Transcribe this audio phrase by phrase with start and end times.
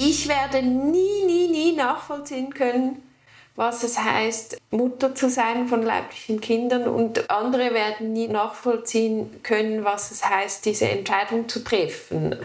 [0.00, 3.02] ich werde nie, nie, nie nachvollziehen können,
[3.54, 9.84] was es heißt, Mutter zu sein von leiblichen Kindern und andere werden nie nachvollziehen können,
[9.84, 12.36] was es heißt, diese Entscheidung zu treffen.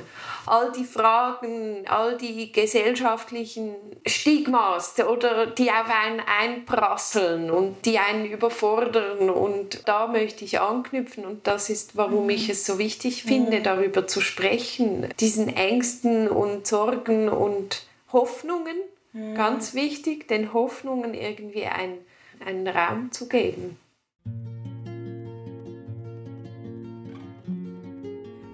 [0.47, 3.75] All die Fragen, all die gesellschaftlichen
[4.05, 11.25] Stigmas oder die auf einen einprasseln und die einen überfordern und da möchte ich anknüpfen
[11.25, 13.63] und das ist, warum ich es so wichtig finde, mhm.
[13.63, 18.77] darüber zu sprechen, diesen Ängsten und Sorgen und Hoffnungen
[19.15, 19.33] Mhm.
[19.35, 21.97] Ganz wichtig, den Hoffnungen irgendwie ein,
[22.45, 23.77] einen Raum zu geben.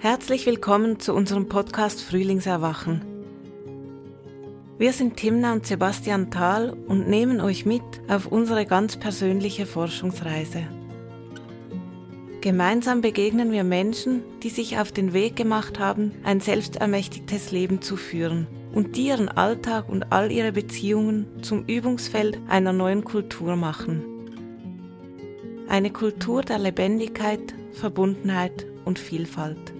[0.04, 3.04] Herzlich willkommen zu unserem Podcast Frühlingserwachen.
[4.80, 10.64] Wir sind Timna und Sebastian Thal und nehmen euch mit auf unsere ganz persönliche Forschungsreise.
[12.42, 17.96] Gemeinsam begegnen wir Menschen, die sich auf den Weg gemacht haben, ein selbstermächtigtes Leben zu
[17.96, 24.02] führen und die ihren Alltag und all ihre Beziehungen zum Übungsfeld einer neuen Kultur machen.
[25.68, 29.74] Eine Kultur der Lebendigkeit, Verbundenheit und Vielfalt.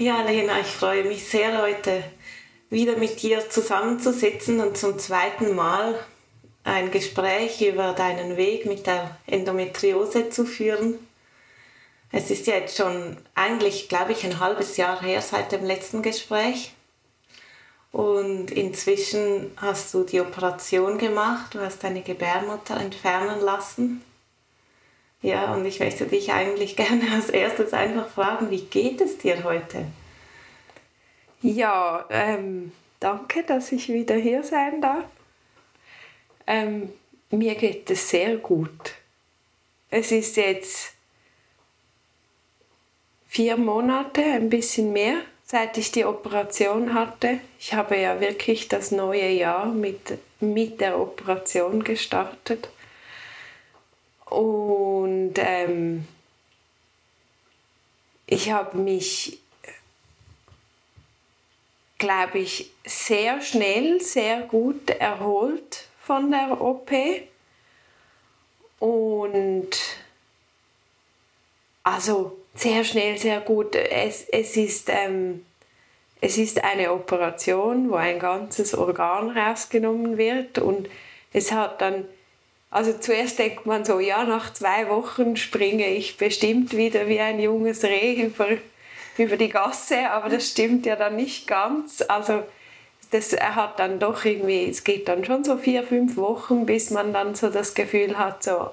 [0.00, 2.04] Ja, Lena, ich freue mich sehr, heute
[2.70, 5.98] wieder mit dir zusammenzusitzen und zum zweiten Mal
[6.62, 11.04] ein Gespräch über deinen Weg mit der Endometriose zu führen.
[12.12, 16.00] Es ist ja jetzt schon eigentlich, glaube ich, ein halbes Jahr her seit dem letzten
[16.00, 16.72] Gespräch.
[17.90, 24.04] Und inzwischen hast du die Operation gemacht, du hast deine Gebärmutter entfernen lassen.
[25.22, 29.44] Ja, und ich möchte dich eigentlich gerne als erstes einfach fragen, wie geht es dir
[29.44, 29.86] heute?
[31.40, 35.04] Ja, ähm, danke, dass ich wieder hier sein darf.
[36.46, 36.92] Ähm,
[37.30, 38.94] mir geht es sehr gut.
[39.90, 40.94] Es ist jetzt
[43.28, 47.40] vier Monate, ein bisschen mehr, seit ich die Operation hatte.
[47.60, 52.68] Ich habe ja wirklich das neue Jahr mit, mit der Operation gestartet.
[54.30, 56.06] Und ähm,
[58.26, 59.38] ich habe mich,
[61.98, 66.90] glaube ich, sehr schnell, sehr gut erholt von der OP.
[68.78, 69.70] Und
[71.82, 73.74] also sehr schnell, sehr gut.
[73.74, 75.46] Es, es, ist, ähm,
[76.20, 80.88] es ist eine Operation, wo ein ganzes Organ rausgenommen wird und
[81.32, 82.04] es hat dann,
[82.70, 87.40] also zuerst denkt man so, ja, nach zwei Wochen springe ich bestimmt wieder wie ein
[87.40, 88.48] junges Reh über,
[89.16, 92.04] über die Gasse, aber das stimmt ja dann nicht ganz.
[92.06, 92.42] Also
[93.10, 97.14] das hat dann doch irgendwie, es geht dann schon so vier, fünf Wochen, bis man
[97.14, 98.70] dann so das Gefühl hat, so,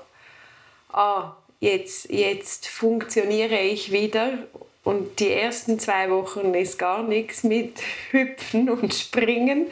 [0.91, 4.39] ah, jetzt, jetzt funktioniere ich wieder.
[4.83, 7.81] Und die ersten zwei Wochen ist gar nichts mit
[8.12, 9.67] Hüpfen und Springen.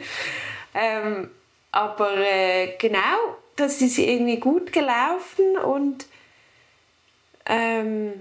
[0.74, 1.30] Ähm,
[1.70, 6.06] aber äh, genau, das ist irgendwie gut gelaufen und
[7.46, 8.12] ähm,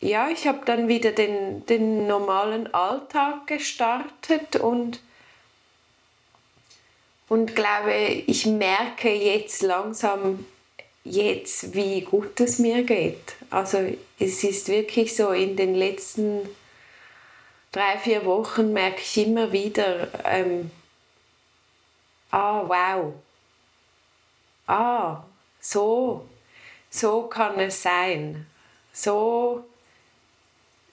[0.00, 5.00] ja, ich habe dann wieder den, den normalen Alltag gestartet und
[7.28, 7.94] und glaube,
[8.26, 10.44] ich merke jetzt langsam,
[11.04, 13.36] jetzt, wie gut es mir geht.
[13.50, 13.78] Also
[14.18, 16.48] es ist wirklich so, in den letzten
[17.70, 20.72] drei, vier Wochen merke ich immer wieder, ähm,
[22.32, 23.14] ah, wow,
[24.70, 25.24] ah,
[25.60, 26.26] so,
[26.90, 28.46] so kann es sein.
[28.92, 29.64] So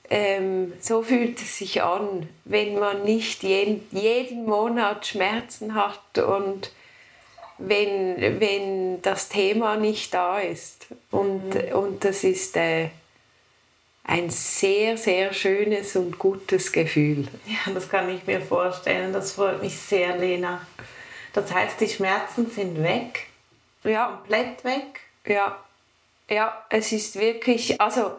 [0.10, 6.72] ähm, so fühlt es sich an, wenn man nicht jeden, jeden Monat Schmerzen hat und
[7.58, 10.88] wenn, wenn das Thema nicht da ist.
[11.12, 11.74] Und, mhm.
[11.74, 12.90] und das ist äh,
[14.04, 17.28] ein sehr, sehr schönes und gutes Gefühl.
[17.46, 19.12] Ja, das kann ich mir vorstellen.
[19.12, 20.66] Das freut mich sehr, Lena.
[21.34, 23.27] Das heißt, die Schmerzen sind weg?
[23.84, 24.08] Ja.
[24.08, 25.02] Komplett weg?
[25.26, 25.64] Ja.
[26.30, 28.12] Ja, es ist wirklich, also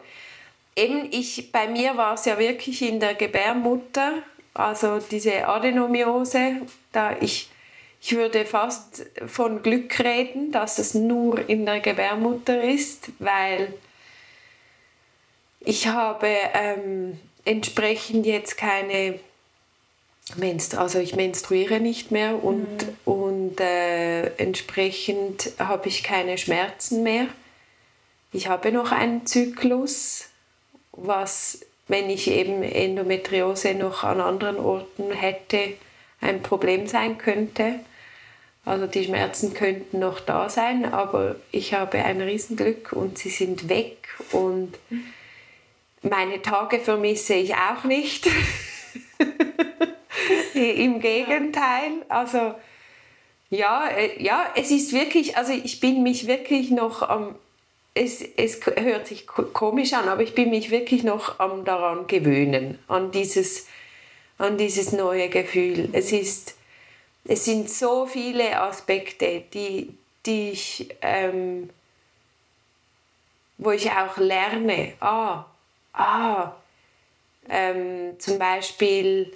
[0.75, 4.23] eben ich, bei mir war es ja wirklich in der Gebärmutter,
[4.55, 6.63] also diese Adenomiose,
[6.93, 7.51] da ich,
[8.01, 13.75] ich würde fast von Glück reden, dass es nur in der Gebärmutter ist, weil
[15.61, 19.21] ich habe ähm, entsprechend jetzt keine
[20.37, 23.13] Menstru also ich menstruiere nicht mehr und, mhm.
[23.13, 23.28] und
[23.61, 27.27] äh, entsprechend habe ich keine Schmerzen mehr.
[28.33, 30.29] Ich habe noch einen Zyklus,
[30.93, 35.75] was, wenn ich eben Endometriose noch an anderen Orten hätte,
[36.21, 37.81] ein Problem sein könnte.
[38.65, 43.69] Also die Schmerzen könnten noch da sein, aber ich habe ein Riesenglück und sie sind
[43.71, 44.75] weg und
[46.03, 48.29] meine Tage vermisse ich auch nicht.
[50.55, 51.93] Im Gegenteil.
[52.09, 52.55] Also
[53.51, 57.35] ja, äh, ja, es ist wirklich, also ich bin mich wirklich noch am,
[57.95, 62.79] es, es hört sich komisch an, aber ich bin mich wirklich noch am daran gewöhnen,
[62.89, 63.67] an dieses,
[64.37, 65.89] an dieses neue Gefühl.
[65.93, 66.57] Es ist,
[67.25, 69.95] es sind so viele Aspekte, die,
[70.27, 71.71] die ich, ähm,
[73.57, 74.93] wo ich auch lerne.
[75.01, 75.47] Ah,
[75.93, 76.53] ah,
[77.49, 79.33] ähm, zum Beispiel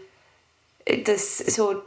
[0.85, 1.83] äh, das so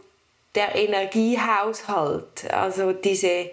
[0.55, 3.51] der Energiehaushalt, also diese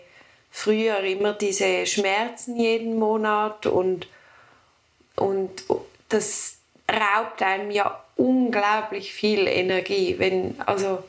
[0.51, 4.07] früher immer diese Schmerzen jeden Monat und
[5.17, 5.65] und
[6.09, 6.59] das
[6.91, 11.03] raubt einem ja unglaublich viel Energie, wenn also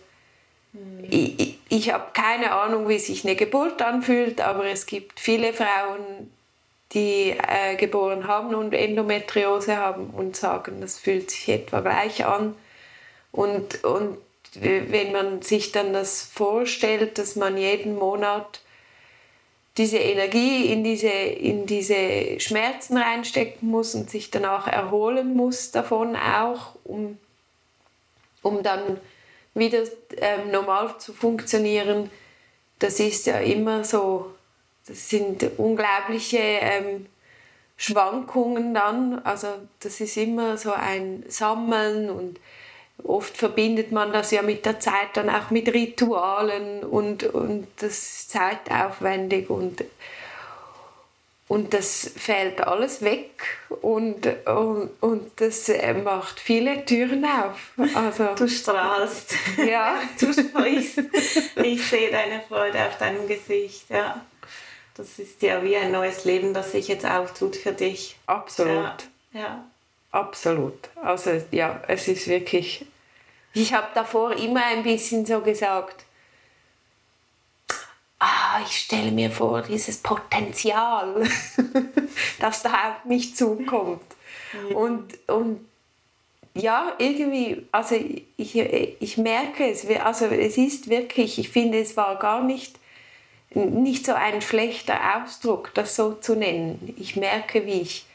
[0.74, 1.08] mhm.
[1.10, 6.32] ich, ich habe keine Ahnung, wie sich eine Geburt anfühlt, aber es gibt viele Frauen,
[6.94, 12.56] die äh, geboren haben und Endometriose haben und sagen, das fühlt sich etwa gleich an.
[13.32, 14.20] Und, und
[14.60, 18.62] wenn man sich dann das vorstellt, dass man jeden Monat
[19.78, 26.16] diese Energie in diese, in diese Schmerzen reinstecken muss und sich danach erholen muss davon
[26.16, 27.18] auch, um,
[28.44, 29.00] um dann
[29.56, 29.84] wieder
[30.18, 32.12] ähm, normal zu funktionieren,
[32.78, 34.34] das ist ja immer so
[34.86, 37.06] das sind unglaubliche ähm,
[37.78, 39.20] Schwankungen dann.
[39.24, 39.48] Also
[39.80, 42.40] das ist immer so ein Sammeln und
[43.04, 47.92] oft verbindet man das ja mit der Zeit dann auch mit Ritualen und, und das
[47.92, 49.84] ist zeitaufwendig und,
[51.48, 57.74] und das fällt alles weg und, und, und das äh, macht viele Türen auf.
[57.96, 59.36] Also, du strahlst.
[59.58, 60.00] Ja.
[60.20, 61.00] du sprichst.
[61.56, 63.90] Ich sehe deine Freude auf deinem Gesicht.
[63.90, 64.24] Ja.
[64.96, 68.16] Das ist ja wie ein neues Leben, das sich jetzt auftut für dich.
[68.28, 69.08] Absolut.
[69.34, 69.40] Ja.
[69.40, 69.66] ja.
[70.14, 70.90] Absolut.
[71.02, 72.86] Also ja, es ist wirklich.
[73.54, 76.06] Ich habe davor immer ein bisschen so gesagt,
[78.20, 81.28] ah, ich stelle mir vor, dieses Potenzial,
[82.40, 84.04] das da auf mich zukommt.
[84.54, 84.76] Mhm.
[84.76, 85.70] Und, und
[86.54, 87.96] ja, irgendwie, also
[88.38, 92.78] ich, ich merke es, also es ist wirklich, ich finde, es war gar nicht
[93.56, 96.96] nicht so ein schlechter Ausdruck, das so zu nennen.
[96.98, 98.08] Ich merke, wie ich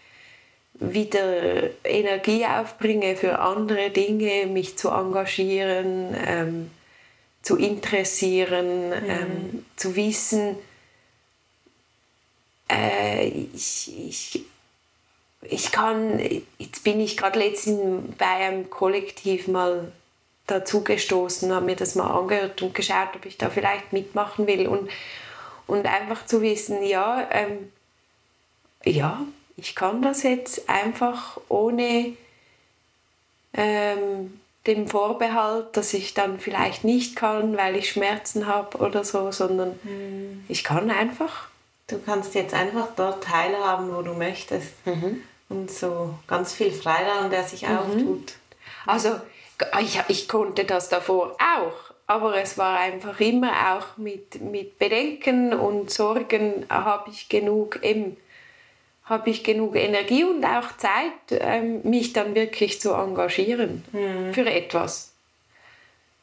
[0.81, 6.71] wieder Energie aufbringe für andere Dinge, mich zu engagieren, ähm,
[7.43, 9.11] zu interessieren, mhm.
[9.11, 10.57] ähm, zu wissen,
[12.71, 14.45] äh, ich, ich,
[15.43, 16.21] ich kann,
[16.59, 19.93] jetzt bin ich gerade letztens bei einem Kollektiv mal
[20.47, 24.67] dazugestoßen, habe mir das mal angehört und geschaut, ob ich da vielleicht mitmachen will.
[24.67, 24.89] Und
[25.69, 27.71] und einfach zu wissen, ja, ähm,
[28.85, 29.21] ja,
[29.59, 32.15] ich kann das jetzt einfach ohne
[33.53, 39.31] ähm, dem Vorbehalt, dass ich dann vielleicht nicht kann, weil ich Schmerzen habe oder so,
[39.33, 40.45] sondern mhm.
[40.49, 41.49] ich kann einfach.
[41.89, 44.75] Du kannst jetzt einfach dort teilhaben, wo du möchtest.
[44.87, 45.23] Mhm.
[45.49, 47.79] Und so ganz viel Freiraum, der sich mhm.
[47.79, 48.35] auftut.
[48.87, 49.21] Also
[49.81, 55.53] ich, ich konnte das davor auch aber es war einfach immer auch mit, mit Bedenken
[55.53, 58.17] und Sorgen, habe ich genug eben,
[59.09, 64.35] habe ich genug Energie und auch Zeit, ähm, mich dann wirklich zu engagieren mhm.
[64.35, 65.13] für etwas.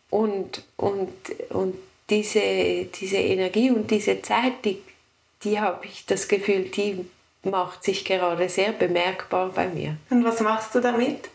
[0.09, 1.11] Und, und,
[1.49, 1.75] und
[2.09, 4.81] diese, diese Energie und diese Zeit, die,
[5.43, 7.05] die habe ich das Gefühl, die
[7.43, 9.97] macht sich gerade sehr bemerkbar bei mir.
[10.09, 11.29] Und was machst du damit?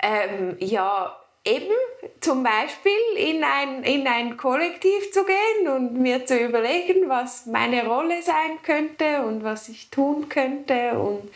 [0.00, 1.18] Ähm, ja,
[1.48, 1.74] eben
[2.20, 7.86] zum Beispiel in ein, in ein Kollektiv zu gehen und mir zu überlegen, was meine
[7.86, 10.98] Rolle sein könnte und was ich tun könnte.
[10.98, 11.30] Und,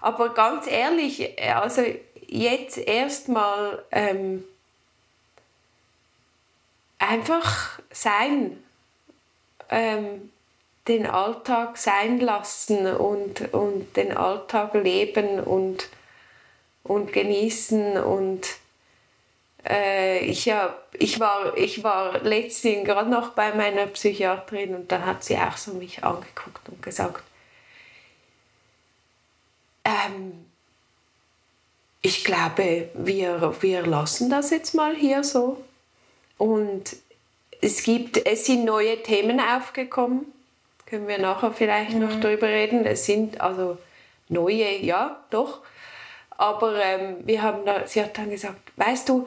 [0.00, 1.82] aber ganz ehrlich, also
[2.26, 4.44] jetzt erstmal ähm,
[6.98, 8.62] einfach sein,
[9.70, 10.30] ähm,
[10.86, 15.88] den Alltag sein lassen und, und den Alltag leben und,
[16.82, 18.58] und genießen und
[19.64, 25.24] ich, hab, ich, war, ich war letztens gerade noch bei meiner Psychiaterin und dann hat
[25.24, 27.22] sie auch so mich angeguckt und gesagt,
[29.84, 30.44] ähm,
[32.02, 35.64] ich glaube, wir, wir lassen das jetzt mal hier so.
[36.36, 36.96] Und
[37.62, 40.26] es, gibt, es sind neue Themen aufgekommen.
[40.84, 42.00] Können wir nachher vielleicht mhm.
[42.00, 42.84] noch darüber reden.
[42.84, 43.78] Es sind also
[44.28, 45.62] neue, ja, doch.
[46.30, 49.26] Aber ähm, wir haben da, sie hat dann gesagt, weißt du,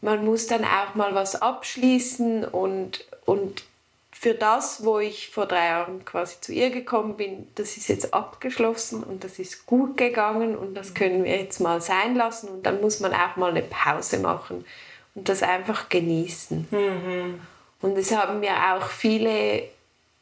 [0.00, 3.64] man muss dann auch mal was abschließen und, und
[4.12, 8.12] für das, wo ich vor drei Jahren quasi zu ihr gekommen bin, das ist jetzt
[8.12, 12.66] abgeschlossen und das ist gut gegangen und das können wir jetzt mal sein lassen und
[12.66, 14.64] dann muss man auch mal eine Pause machen
[15.14, 16.68] und das einfach genießen.
[16.70, 17.40] Mhm.
[17.80, 19.62] Und es haben mir auch viele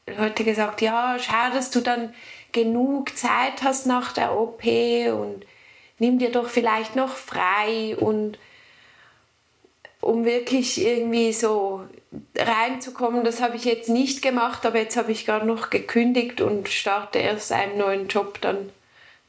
[0.07, 2.15] Leute gesagt, ja, schau, dass du dann
[2.53, 5.45] genug Zeit hast nach der OP und
[5.99, 8.39] nimm dir doch vielleicht noch frei und
[10.01, 11.83] um wirklich irgendwie so
[12.37, 13.25] reinzukommen.
[13.25, 17.19] Das habe ich jetzt nicht gemacht, aber jetzt habe ich gerade noch gekündigt und starte
[17.19, 18.71] erst einen neuen Job dann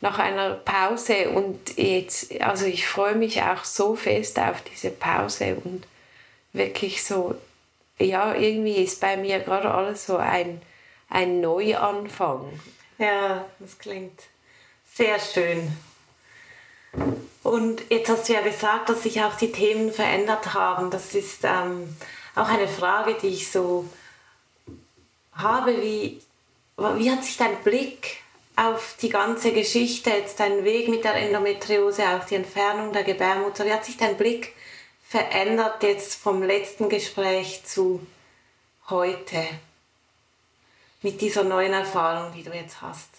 [0.01, 5.57] nach einer Pause und jetzt, also ich freue mich auch so fest auf diese Pause
[5.63, 5.85] und
[6.53, 7.35] wirklich so,
[7.99, 10.61] ja, irgendwie ist bei mir gerade alles so ein,
[11.09, 12.47] ein Neuanfang.
[12.97, 14.23] Ja, das klingt
[14.85, 15.69] sehr schön.
[17.43, 20.91] Und jetzt hast du ja gesagt, dass sich auch die Themen verändert haben.
[20.91, 21.95] Das ist ähm,
[22.35, 23.85] auch eine Frage, die ich so
[25.33, 25.81] habe.
[25.81, 26.21] Wie,
[26.77, 28.17] wie hat sich dein Blick
[28.55, 33.65] auf die ganze Geschichte, jetzt dein Weg mit der Endometriose, auch die Entfernung der Gebärmutter,
[33.65, 34.53] wie hat sich dein Blick
[35.07, 38.05] verändert jetzt vom letzten Gespräch zu
[38.89, 39.47] heute?
[41.01, 43.09] Mit dieser neuen Erfahrung, die du jetzt hast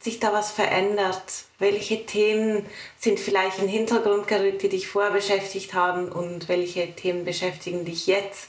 [0.00, 1.44] sich da was verändert?
[1.58, 2.66] Welche Themen
[2.98, 7.84] sind vielleicht in den Hintergrund gerückt, die dich vorher beschäftigt haben und welche Themen beschäftigen
[7.84, 8.48] dich jetzt?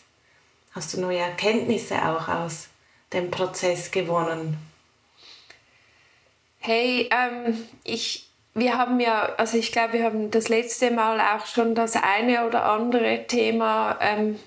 [0.74, 2.70] Hast du neue Erkenntnisse auch aus
[3.12, 4.58] dem Prozess gewonnen?
[6.60, 11.46] Hey, ähm, ich, wir haben ja, also ich glaube, wir haben das letzte Mal auch
[11.46, 14.40] schon das eine oder andere Thema ähm,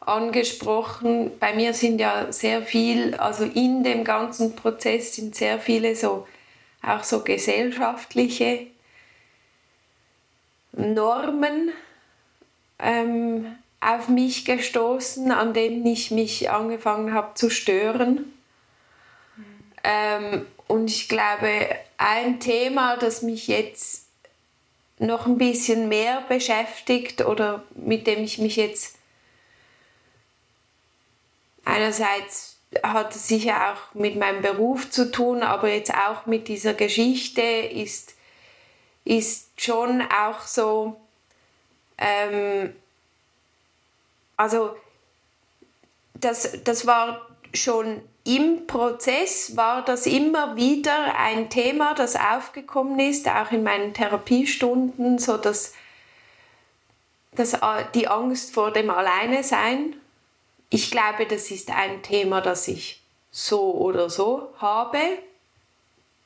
[0.00, 1.38] angesprochen.
[1.38, 6.26] Bei mir sind ja sehr viel, also in dem ganzen Prozess sind sehr viele so,
[6.82, 8.66] auch so gesellschaftliche
[10.72, 11.72] Normen
[12.78, 18.32] ähm, auf mich gestoßen, an denen ich mich angefangen habe zu stören.
[19.82, 21.66] Ähm, und ich glaube,
[21.98, 24.06] ein Thema, das mich jetzt
[24.98, 28.99] noch ein bisschen mehr beschäftigt oder mit dem ich mich jetzt
[31.64, 36.74] einerseits hat es sicher auch mit meinem Beruf zu tun, aber jetzt auch mit dieser
[36.74, 38.14] Geschichte ist,
[39.04, 41.00] ist schon auch so,
[41.98, 42.74] ähm,
[44.36, 44.76] also
[46.14, 53.28] das, das war schon im Prozess, war das immer wieder ein Thema, das aufgekommen ist,
[53.28, 55.74] auch in meinen Therapiestunden, so dass,
[57.32, 59.96] dass äh, die Angst vor dem Alleine sein
[60.70, 63.00] ich glaube, das ist ein Thema, das ich
[63.30, 64.98] so oder so habe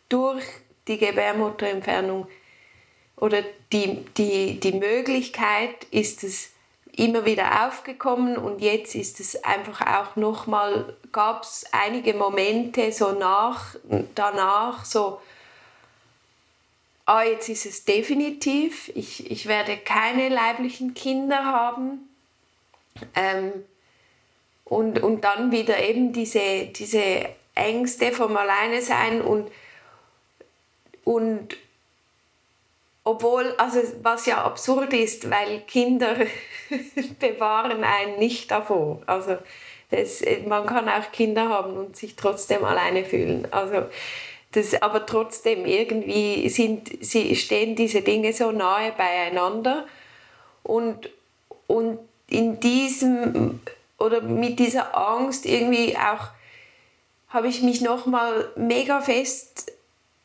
[0.09, 0.45] durch
[0.87, 2.27] die Gebärmutterentfernung
[3.17, 6.51] oder die, die, die Möglichkeit ist es
[6.93, 13.13] immer wieder aufgekommen und jetzt ist es einfach auch nochmal, gab es einige Momente so
[13.13, 13.75] nach,
[14.15, 15.21] danach so,
[17.07, 22.09] ah, jetzt ist es definitiv, ich, ich werde keine leiblichen Kinder haben.
[23.17, 23.53] Ähm,
[24.65, 27.03] und, und dann wieder eben diese, diese
[27.55, 29.51] Ängste vom Alleine sein und,
[31.05, 31.57] und
[33.05, 36.17] obwohl, also was ja absurd ist, weil Kinder
[37.21, 39.03] bewahren einen nicht davor.
[39.07, 39.37] Also
[39.91, 43.47] das, man kann auch Kinder haben und sich trotzdem alleine fühlen.
[43.51, 43.85] Also
[44.53, 49.87] das, aber trotzdem irgendwie sind, sie, stehen diese Dinge so nahe beieinander
[50.63, 51.11] und,
[51.67, 51.99] und
[52.31, 53.61] in diesem
[54.05, 56.29] oder mit dieser Angst irgendwie auch
[57.29, 59.73] habe ich mich nochmal mega fest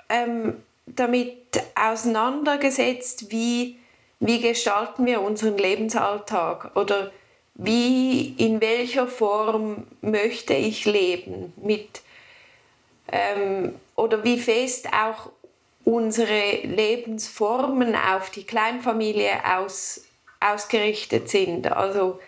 [0.10, 1.38] ähm, damit
[1.76, 3.80] auseinandergesetzt, wie,
[4.20, 7.12] wie gestalten wir unseren Lebensalltag oder
[7.56, 12.02] wie, in welcher Form möchte ich leben mit,
[13.12, 15.32] ähm, oder wie fest auch
[15.84, 20.04] unsere Lebensformen auf die Kleinfamilie aus,
[20.40, 21.72] ausgerichtet sind.
[21.72, 22.20] Also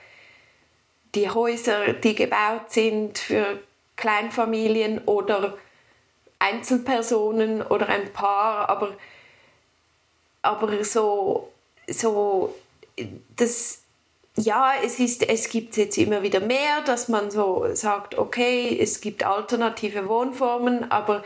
[1.16, 3.60] die Häuser, die gebaut sind für
[3.96, 5.58] Kleinfamilien oder
[6.40, 8.96] Einzelpersonen oder ein Paar, aber,
[10.42, 11.52] aber so,
[11.88, 12.56] so
[13.36, 13.82] das,
[14.38, 19.02] ja, es, ist, es gibt jetzt immer wieder mehr, dass man so sagt, okay, es
[19.02, 21.24] gibt alternative Wohnformen, aber,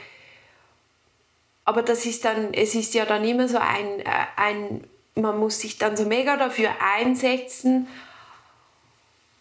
[1.63, 4.03] aber das ist dann, es ist ja dann immer so ein,
[4.35, 4.83] ein,
[5.15, 7.87] man muss sich dann so mega dafür einsetzen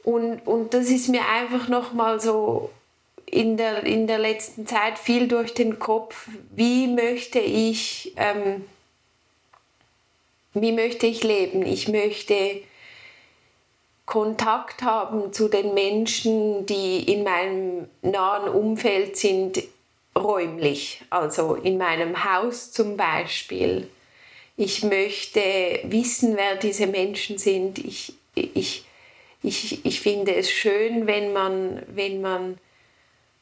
[0.04, 2.70] und, und das ist mir einfach nochmal so
[3.26, 8.64] in der, in der letzten Zeit viel durch den Kopf, wie möchte ich, ähm,
[10.52, 11.66] wie möchte ich leben?
[11.66, 12.60] Ich möchte
[14.06, 19.62] Kontakt haben zu den Menschen, die in meinem nahen Umfeld sind,
[20.16, 23.88] räumlich, also in meinem Haus zum Beispiel.
[24.56, 25.40] ich möchte
[25.84, 27.78] wissen, wer diese Menschen sind.
[27.78, 28.84] Ich, ich,
[29.44, 32.58] ich, ich finde es schön, wenn man, wenn man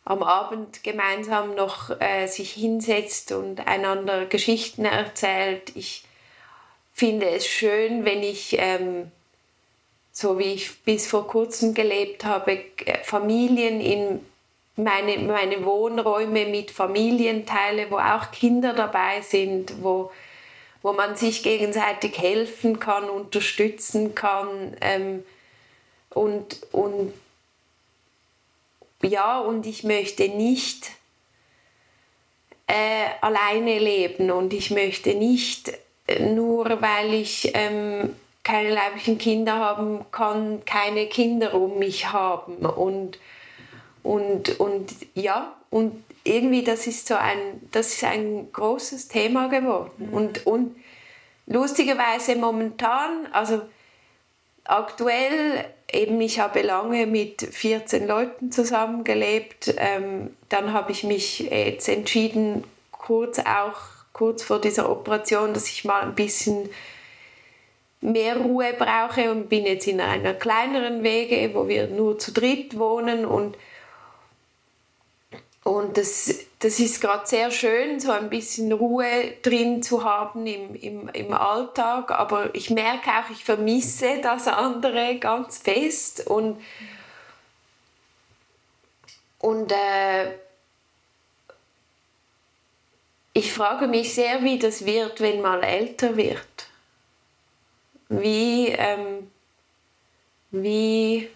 [0.04, 5.76] am Abend gemeinsam noch äh, sich hinsetzt und einander Geschichten erzählt.
[5.76, 6.02] Ich
[6.92, 9.12] finde es schön, wenn ich, ähm,
[10.10, 12.58] so wie ich bis vor kurzem gelebt habe,
[13.04, 14.26] Familien in
[14.74, 20.10] meine, meine Wohnräume mit Familien teile, wo auch Kinder dabei sind, wo,
[20.82, 24.76] wo man sich gegenseitig helfen kann, unterstützen kann.
[24.80, 25.22] Ähm,
[26.14, 27.12] und, und
[29.02, 30.90] ja, und ich möchte nicht
[32.66, 35.72] äh, alleine leben und ich möchte nicht
[36.06, 38.14] äh, nur, weil ich ähm,
[38.44, 43.18] keine leiblichen Kinder haben kann, keine Kinder um mich haben und
[44.02, 50.08] und, und ja, und irgendwie das ist so ein, das ist ein großes Thema geworden.
[50.08, 50.12] Mhm.
[50.12, 50.76] Und, und
[51.46, 53.62] lustigerweise momentan, also
[54.64, 61.88] aktuell, eben ich habe lange mit 14 Leuten zusammengelebt, ähm, dann habe ich mich jetzt
[61.88, 66.68] entschieden, kurz auch kurz vor dieser Operation, dass ich mal ein bisschen
[68.00, 72.78] mehr Ruhe brauche und bin jetzt in einer kleineren Wege, wo wir nur zu dritt
[72.78, 73.56] wohnen und
[75.64, 80.74] und das, das ist gerade sehr schön, so ein bisschen Ruhe drin zu haben im,
[80.74, 82.10] im, im Alltag.
[82.10, 86.26] Aber ich merke auch, ich vermisse das andere ganz fest.
[86.26, 86.60] Und,
[89.38, 90.32] und äh,
[93.32, 96.66] ich frage mich sehr, wie das wird, wenn man älter wird.
[98.08, 99.30] Wie, ähm,
[100.50, 101.30] wie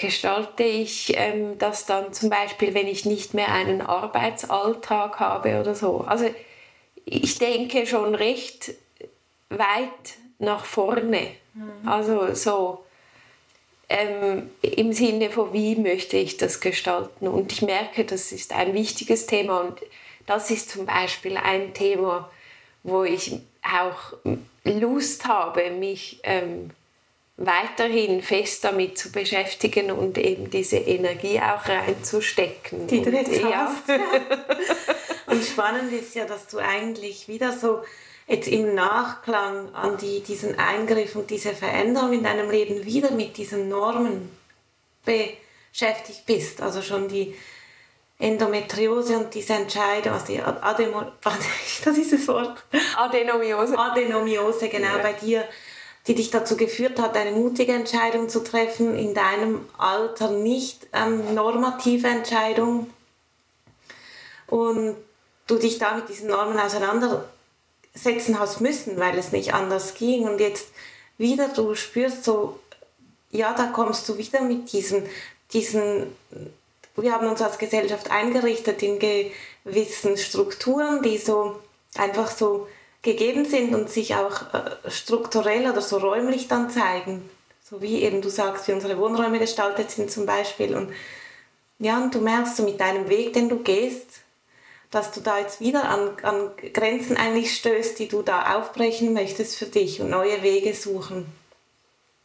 [0.00, 5.74] gestalte ich ähm, das dann zum Beispiel, wenn ich nicht mehr einen Arbeitsalltag habe oder
[5.74, 6.04] so.
[6.06, 6.24] Also
[7.04, 8.74] ich denke schon recht
[9.50, 11.28] weit nach vorne.
[11.54, 11.88] Mhm.
[11.88, 12.84] Also so
[13.88, 17.28] ähm, im Sinne von, wie möchte ich das gestalten.
[17.28, 19.78] Und ich merke, das ist ein wichtiges Thema und
[20.26, 22.30] das ist zum Beispiel ein Thema,
[22.82, 24.14] wo ich auch
[24.64, 26.70] Lust habe, mich ähm,
[27.40, 32.86] weiterhin fest damit zu beschäftigen und eben diese Energie auch reinzustecken.
[32.86, 33.74] Die du jetzt ja.
[33.74, 33.88] hast.
[35.26, 37.80] und spannend ist ja, dass du eigentlich wieder so
[38.28, 43.38] jetzt im Nachklang an die, diesen Eingriff und diese Veränderung in deinem Leben wieder mit
[43.38, 44.30] diesen Normen
[45.06, 46.60] beschäftigt bist.
[46.60, 47.34] Also schon die
[48.18, 51.04] Endometriose und diese Entscheidung, also die Ademo,
[51.84, 52.62] das ist das Wort.
[52.98, 53.78] Adenomiose.
[53.78, 54.98] Adenomiose, genau, ja.
[54.98, 55.48] bei dir
[56.06, 61.34] die dich dazu geführt hat, eine mutige Entscheidung zu treffen, in deinem Alter nicht ähm,
[61.34, 62.90] normative Entscheidung.
[64.46, 64.96] Und
[65.46, 70.24] du dich da mit diesen Normen auseinandersetzen hast müssen, weil es nicht anders ging.
[70.24, 70.68] Und jetzt
[71.18, 72.58] wieder du spürst so,
[73.30, 75.04] ja, da kommst du wieder mit diesen,
[75.52, 76.06] diesen
[76.96, 81.60] wir haben uns als Gesellschaft eingerichtet in gewissen Strukturen, die so
[81.94, 82.68] einfach so
[83.02, 87.28] gegeben sind und sich auch äh, strukturell oder so räumlich dann zeigen.
[87.62, 90.74] So wie eben du sagst, wie unsere Wohnräume gestaltet sind zum Beispiel.
[90.74, 90.92] Und
[91.78, 94.20] ja, und du merkst so mit deinem Weg, den du gehst,
[94.90, 99.56] dass du da jetzt wieder an, an Grenzen eigentlich stößt, die du da aufbrechen möchtest
[99.56, 101.26] für dich und neue Wege suchen.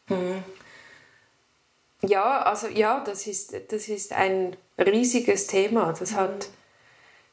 [0.08, 0.44] Hm.
[2.02, 5.94] Ja, also ja, das ist, das ist ein riesiges Thema.
[5.98, 6.16] Das mhm.
[6.16, 6.48] hat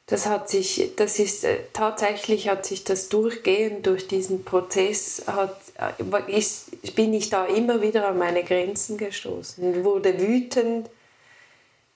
[0.07, 5.57] das hat sich, das ist äh, tatsächlich hat sich das durchgehend durch diesen Prozess hat,
[5.77, 10.89] äh, ist, bin ich da immer wieder an meine Grenzen gestoßen, wurde wütend.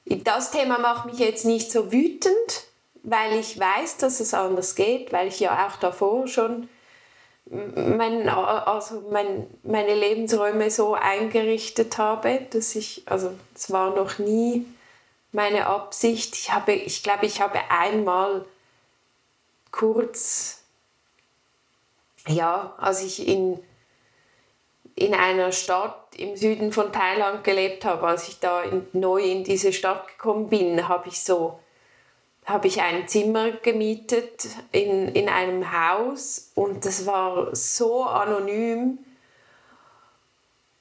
[0.06, 2.68] Das Thema macht mich jetzt nicht so wütend,
[3.04, 6.70] weil ich weiß, dass es anders geht, weil ich ja auch davor schon
[7.50, 14.66] mein, also mein, meine Lebensräume so eingerichtet habe, dass ich, also es war noch nie
[15.38, 16.36] meine Absicht.
[16.36, 18.44] Ich habe, ich glaube, ich habe einmal
[19.72, 20.64] kurz,
[22.28, 23.60] ja, als ich in,
[24.96, 29.44] in einer Stadt im Süden von Thailand gelebt habe, als ich da in, neu in
[29.44, 31.60] diese Stadt gekommen bin, habe ich so
[32.46, 39.00] habe ich ein Zimmer gemietet in, in einem Haus und das war so anonym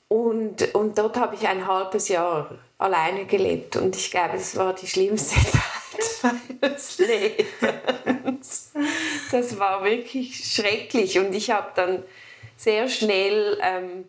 [0.07, 3.77] und, und dort habe ich ein halbes Jahr alleine gelebt.
[3.77, 8.73] Und ich glaube, das war die schlimmste Zeit meines Lebens.
[9.31, 11.19] Das war wirklich schrecklich.
[11.19, 12.03] Und ich habe dann
[12.57, 14.05] sehr schnell ähm,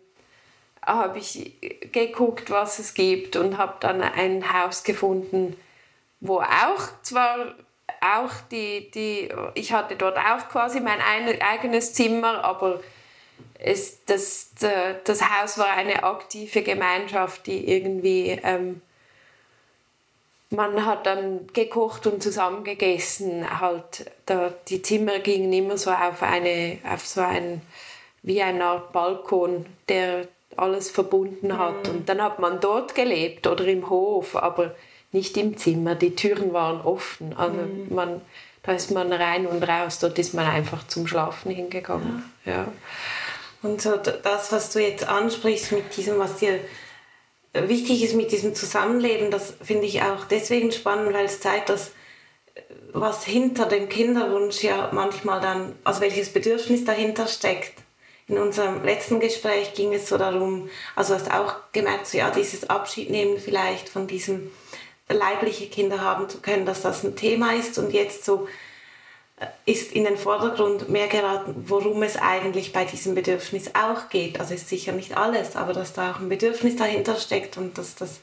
[0.82, 1.54] habe ich
[1.92, 5.56] geguckt, was es gibt und habe dann ein Haus gefunden,
[6.20, 7.54] wo auch zwar
[8.00, 12.80] auch die, die, ich hatte dort auch quasi mein eigenes Zimmer, aber
[13.58, 14.50] es, das,
[15.04, 18.80] das Haus war eine aktive Gemeinschaft, die irgendwie, ähm,
[20.50, 26.22] man hat dann gekocht und zusammen gegessen, halt, da, die Zimmer gingen immer so auf
[26.22, 27.60] eine, auf so ein,
[28.22, 31.86] wie eine Art Balkon, der alles verbunden hat.
[31.88, 31.90] Mhm.
[31.90, 34.74] Und dann hat man dort gelebt oder im Hof, aber
[35.12, 35.94] nicht im Zimmer.
[35.94, 37.34] Die Türen waren offen.
[37.36, 37.94] Also mhm.
[37.94, 38.20] man,
[38.62, 39.98] da ist man rein und raus.
[39.98, 42.24] Dort ist man einfach zum Schlafen hingegangen.
[42.44, 42.52] Ja.
[42.52, 42.68] ja.
[43.62, 46.60] Und so das, was du jetzt ansprichst mit diesem, was dir
[47.52, 51.92] wichtig ist mit diesem Zusammenleben, das finde ich auch deswegen spannend, weil es zeigt, dass
[52.92, 57.82] was hinter dem Kinderwunsch ja manchmal dann, also welches Bedürfnis dahinter steckt.
[58.26, 62.68] In unserem letzten Gespräch ging es so darum, also hast auch gemerkt, so ja, dieses
[62.68, 64.50] Abschiednehmen vielleicht von diesem
[65.08, 68.67] leibliche Kinder haben zu können, dass das ein Thema ist und jetzt so äh,
[69.66, 74.40] ist in den Vordergrund mehr geraten, worum es eigentlich bei diesem Bedürfnis auch geht.
[74.40, 77.94] Also ist sicher nicht alles, aber dass da auch ein Bedürfnis dahinter steckt und dass
[77.94, 78.20] das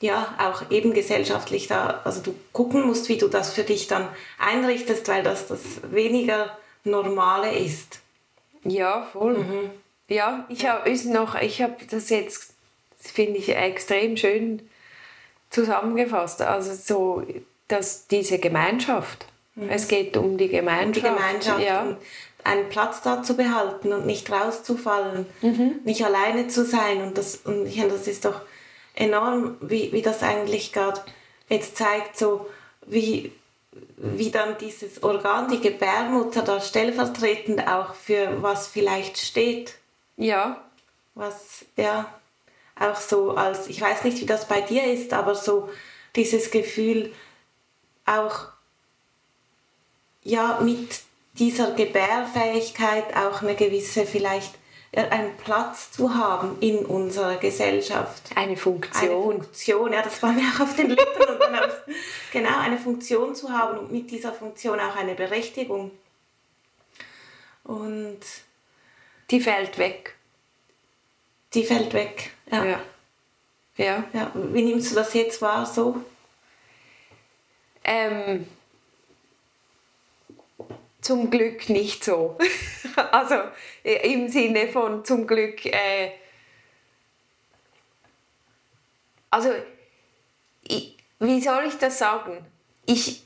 [0.00, 4.08] ja auch eben gesellschaftlich da, also du gucken musst, wie du das für dich dann
[4.38, 8.00] einrichtest, weil das das weniger Normale ist.
[8.64, 9.38] Ja, voll.
[9.38, 9.70] Mhm.
[10.08, 12.54] Ja, ich habe noch, ich habe das jetzt,
[12.98, 14.68] finde ich extrem schön
[15.50, 16.42] zusammengefasst.
[16.42, 17.26] Also so,
[17.68, 19.26] dass diese Gemeinschaft.
[19.54, 19.68] Mhm.
[19.68, 20.96] Es geht um die Gemeinschaft.
[20.96, 21.62] Die Gemeinschaft.
[21.62, 21.96] Ja.
[22.42, 25.80] einen Platz da zu behalten und nicht rauszufallen, mhm.
[25.84, 27.02] nicht alleine zu sein.
[27.02, 28.40] Und das, und ich das ist doch
[28.94, 31.00] enorm, wie, wie das eigentlich gerade
[31.48, 32.46] jetzt zeigt, so
[32.86, 33.32] wie,
[33.96, 39.74] wie dann dieses Organ, die Gebärmutter, da stellvertretend auch für was vielleicht steht.
[40.16, 40.64] Ja.
[41.14, 42.06] Was, ja,
[42.78, 45.68] auch so als, ich weiß nicht, wie das bei dir ist, aber so
[46.16, 47.12] dieses Gefühl
[48.06, 48.48] auch
[50.22, 51.00] ja mit
[51.34, 54.54] dieser Gebärfähigkeit auch eine gewisse vielleicht
[54.92, 58.30] einen Platz zu haben in unserer Gesellschaft.
[58.34, 59.10] Eine Funktion.
[59.10, 61.28] Eine Funktion, ja, das war mir auch auf den Lippen.
[61.28, 61.82] und dann auf,
[62.32, 65.92] genau, eine Funktion zu haben und mit dieser Funktion auch eine Berechtigung.
[67.62, 68.20] Und
[69.30, 70.16] die fällt weg.
[71.54, 72.32] Die fällt weg.
[72.50, 72.64] Ja.
[72.64, 72.80] ja.
[73.76, 74.04] ja.
[74.12, 74.32] ja.
[74.34, 76.02] Wie nimmst du das jetzt wahr so?
[77.84, 78.46] Ähm,
[81.00, 82.38] zum Glück nicht so.
[83.12, 83.36] also
[83.82, 85.64] im Sinne von zum Glück.
[85.66, 86.12] Äh,
[89.30, 89.50] also,
[90.66, 92.44] ich, wie soll ich das sagen?
[92.86, 93.22] Ich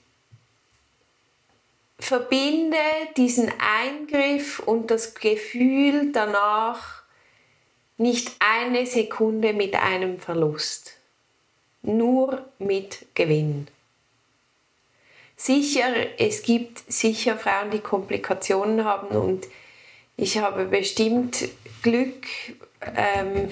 [1.99, 2.77] verbinde
[3.17, 7.03] diesen Eingriff und das Gefühl danach
[7.97, 10.99] nicht eine Sekunde mit einem Verlust,
[11.83, 13.69] nur mit Gewinn.
[15.37, 19.47] Sicher, es gibt sicher Frauen, die Komplikationen haben und
[20.17, 21.49] ich habe bestimmt
[21.83, 22.27] Glück,
[22.95, 23.51] ähm,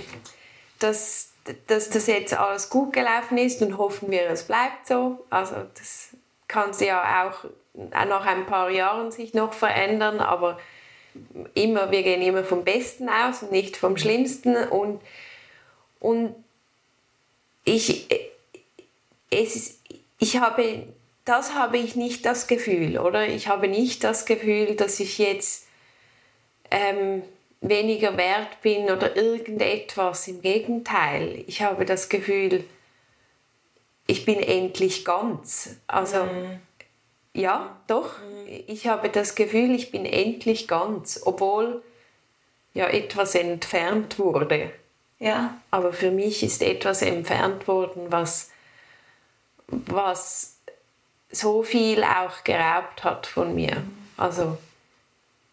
[0.79, 1.33] dass,
[1.67, 5.25] dass das jetzt alles gut gelaufen ist und hoffen wir, es bleibt so.
[5.29, 6.11] Also das
[6.47, 10.59] kann sich ja auch nach ein paar Jahren sich noch verändern, aber
[11.55, 14.57] immer, wir gehen immer vom Besten aus und nicht vom Schlimmsten.
[14.69, 15.01] Und,
[16.01, 16.35] und
[17.65, 18.09] ich,
[19.31, 19.81] es ist,
[20.19, 20.87] ich habe,
[21.25, 23.27] das habe ich nicht das Gefühl, oder?
[23.27, 25.67] Ich habe nicht das Gefühl, dass ich jetzt
[26.71, 27.23] ähm,
[27.61, 30.27] weniger wert bin oder irgendetwas.
[30.29, 32.65] Im Gegenteil, ich habe das Gefühl,
[34.07, 35.77] ich bin endlich ganz.
[35.87, 36.61] Also, mhm.
[37.35, 38.11] Ja, doch.
[38.67, 41.83] Ich habe das Gefühl, ich bin endlich ganz, obwohl
[42.75, 44.71] ja etwas entfernt wurde.
[45.19, 45.57] Ja.
[45.71, 48.51] Aber für mich ist etwas entfernt worden, was,
[49.69, 50.52] was
[51.33, 53.83] so viel auch geraubt hat von mir.
[54.17, 54.59] Also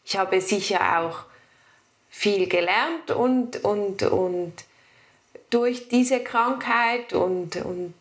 [0.05, 1.23] ich habe sicher auch
[2.09, 4.53] viel gelernt und, und, und
[5.49, 7.93] durch diese Krankheit und, und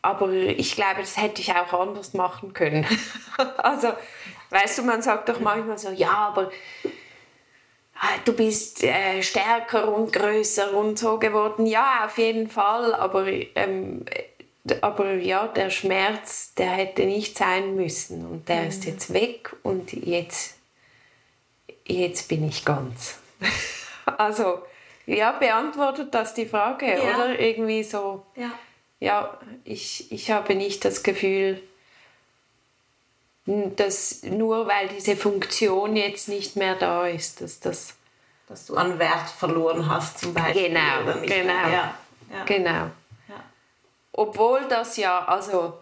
[0.00, 2.86] aber ich glaube, das hätte ich auch anders machen können.
[3.58, 3.92] also,
[4.50, 6.50] weißt du, man sagt doch manchmal so, ja, aber
[7.96, 11.66] ah, du bist äh, stärker und größer und so geworden.
[11.66, 14.04] Ja, auf jeden Fall, aber, ähm,
[14.82, 18.68] aber ja, der Schmerz, der hätte nicht sein müssen und der mhm.
[18.68, 20.56] ist jetzt weg und jetzt,
[21.86, 23.18] jetzt bin ich ganz.
[24.18, 24.62] also,
[25.06, 27.14] ja, beantwortet das die Frage, ja.
[27.14, 27.38] oder?
[27.38, 28.24] Irgendwie so.
[28.36, 28.52] Ja
[29.00, 31.62] ja, ich, ich habe nicht das Gefühl,
[33.46, 37.94] dass nur weil diese Funktion jetzt nicht mehr da ist, dass das.
[38.48, 40.68] Dass du an Wert verloren hast, zum Beispiel.
[40.68, 41.68] Genau, genau.
[41.68, 41.94] Ja,
[42.32, 42.44] ja.
[42.46, 42.90] genau.
[44.18, 45.74] Obwohl das ja, also,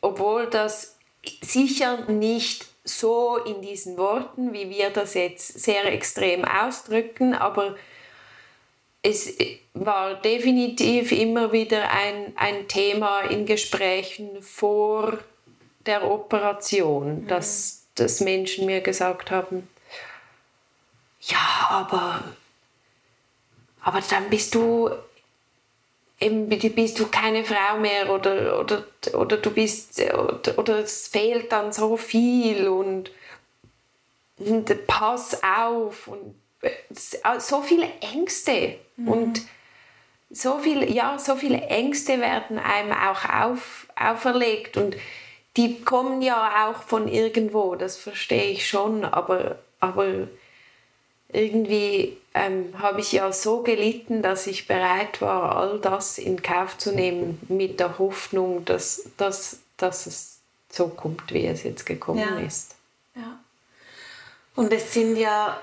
[0.00, 0.96] obwohl das
[1.42, 7.74] sicher nicht so in diesen Worten, wie wir das jetzt sehr extrem ausdrücken, aber
[9.02, 9.36] es
[9.74, 15.18] war definitiv immer wieder ein, ein Thema in Gesprächen vor
[15.84, 17.26] der Operation, mhm.
[17.26, 19.68] dass, dass Menschen mir gesagt haben,
[21.22, 22.22] ja, aber,
[23.80, 24.90] aber dann bist du
[26.20, 31.52] eben bist du keine Frau mehr oder, oder, oder du bist oder, oder es fehlt
[31.52, 33.10] dann so viel und,
[34.38, 36.34] und pass auf und
[37.38, 39.08] so viele Ängste mhm.
[39.08, 39.42] und
[40.30, 44.96] so viel, ja, so viele Ängste werden einem auch auf, auferlegt und
[45.56, 50.28] die kommen ja auch von irgendwo, das verstehe ich schon, aber, aber
[51.28, 56.76] irgendwie ähm, habe ich ja so gelitten, dass ich bereit war, all das in Kauf
[56.76, 60.38] zu nehmen, mit der Hoffnung, dass, dass, dass es
[60.70, 62.38] so kommt, wie es jetzt gekommen ja.
[62.46, 62.74] ist.
[63.14, 63.38] Ja.
[64.54, 65.58] Und es sind ja,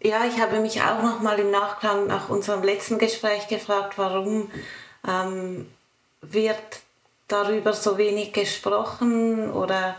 [0.00, 4.50] ja, ich habe mich auch noch mal im Nachklang nach unserem letzten Gespräch gefragt, warum
[5.06, 5.66] ähm,
[6.22, 6.80] wird
[7.26, 9.96] darüber so wenig gesprochen oder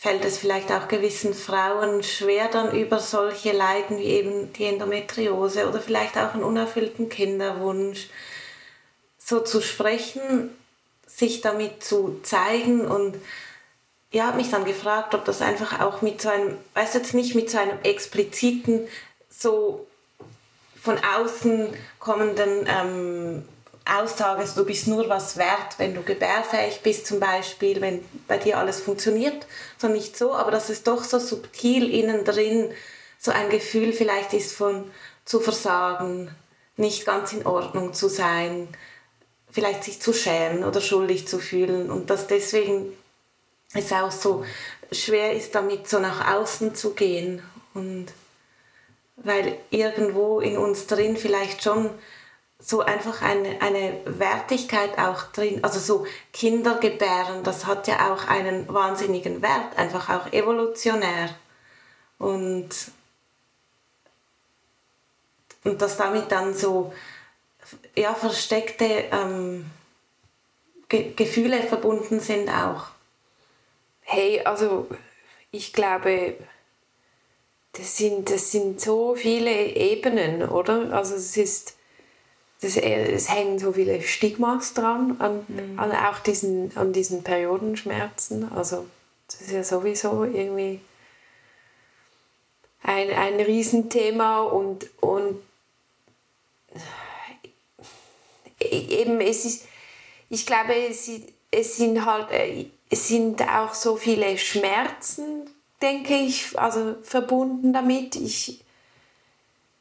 [0.00, 5.68] fällt es vielleicht auch gewissen Frauen schwer, dann über solche Leiden wie eben die Endometriose
[5.68, 8.08] oder vielleicht auch einen unerfüllten Kinderwunsch
[9.18, 10.56] so zu sprechen,
[11.04, 12.86] sich damit zu zeigen.
[12.86, 13.16] Und
[14.12, 17.34] ja, habe mich dann gefragt, ob das einfach auch mit so einem, weiß jetzt nicht
[17.34, 18.86] mit so einem expliziten,
[19.28, 19.88] so
[20.80, 23.48] von außen kommenden ähm,
[23.88, 28.58] Aussage, du bist nur was wert, wenn du gebärfähig bist zum Beispiel, wenn bei dir
[28.58, 29.46] alles funktioniert,
[29.78, 32.70] so nicht so, aber dass es doch so subtil innen drin
[33.18, 34.90] so ein Gefühl vielleicht ist von
[35.24, 36.30] zu versagen,
[36.76, 38.68] nicht ganz in Ordnung zu sein,
[39.50, 42.92] vielleicht sich zu schämen oder schuldig zu fühlen und dass deswegen
[43.74, 44.44] es auch so
[44.92, 47.42] schwer ist, damit so nach außen zu gehen
[47.74, 48.06] und
[49.16, 51.90] weil irgendwo in uns drin vielleicht schon
[52.58, 55.62] so einfach eine, eine Wertigkeit auch drin.
[55.62, 61.30] Also so Kindergebären, das hat ja auch einen wahnsinnigen Wert, einfach auch evolutionär.
[62.18, 62.70] Und,
[65.62, 66.92] und dass damit dann so
[67.94, 69.70] ja, versteckte ähm,
[70.88, 72.86] Ge Gefühle verbunden sind auch.
[74.00, 74.88] Hey, also
[75.50, 76.34] ich glaube,
[77.72, 80.92] das sind, das sind so viele Ebenen, oder?
[80.94, 81.77] Also es ist
[82.60, 85.78] das, äh, es hängen so viele Stigmas dran, an, mhm.
[85.78, 88.50] an auch diesen, an diesen Periodenschmerzen.
[88.52, 88.86] Also
[89.28, 90.80] das ist ja sowieso irgendwie
[92.82, 95.40] ein, ein Riesenthema und, und
[98.60, 99.64] äh, eben es ist,
[100.30, 101.10] ich glaube, es,
[101.50, 105.48] es sind halt, äh, es sind auch so viele Schmerzen,
[105.80, 108.16] denke ich, also verbunden damit.
[108.16, 108.64] Ich,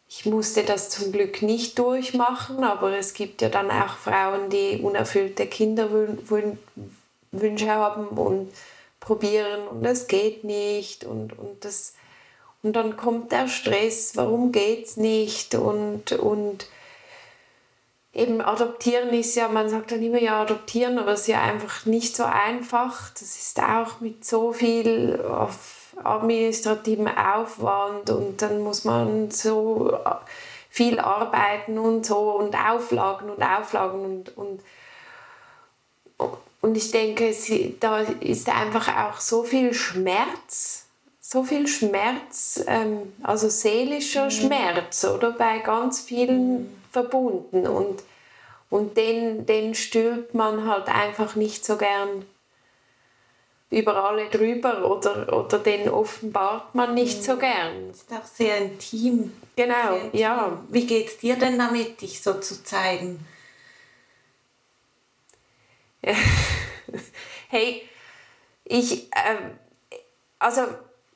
[0.10, 4.80] ich musste das zum Glück nicht durchmachen, aber es gibt ja dann auch Frauen, die
[4.82, 6.60] unerfüllte Kinderwünsche
[7.67, 8.52] haben und
[9.00, 11.93] probieren und es geht nicht und, und, das,
[12.63, 16.67] und dann kommt der Stress, warum geht es nicht und, und
[18.17, 21.86] eben adoptieren ist ja, man sagt dann immer ja adoptieren, aber es ist ja einfach
[21.86, 23.12] nicht so einfach.
[23.12, 29.98] Das ist auch mit so viel auf administrativen Aufwand und dann muss man so
[30.70, 34.62] viel arbeiten und so und Auflagen und Auflagen und, und,
[36.62, 37.34] und ich denke,
[37.80, 40.86] da ist einfach auch so viel Schmerz,
[41.20, 44.32] so viel Schmerz, ähm, also seelischer mhm.
[44.32, 46.82] Schmerz, oder bei ganz vielen mhm.
[46.92, 48.04] verbunden und,
[48.70, 52.24] und den, den stülpt man halt einfach nicht so gern
[53.69, 57.89] über alle drüber oder, oder den offenbart man nicht so gern.
[57.89, 59.34] Das ist auch sehr intim.
[59.56, 60.19] Genau, sehr intim.
[60.19, 60.63] ja.
[60.69, 63.25] Wie geht es dir denn damit, dich so zu zeigen?
[67.49, 67.88] hey,
[68.63, 69.51] ich, äh,
[70.39, 70.62] also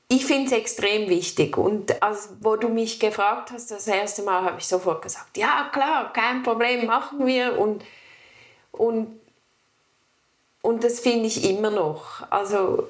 [0.09, 4.43] ich finde es extrem wichtig und als, wo du mich gefragt hast, das erste Mal
[4.43, 7.85] habe ich sofort gesagt, ja klar, kein Problem, machen wir und,
[8.73, 9.20] und
[10.61, 12.29] und das finde ich immer noch.
[12.29, 12.87] Also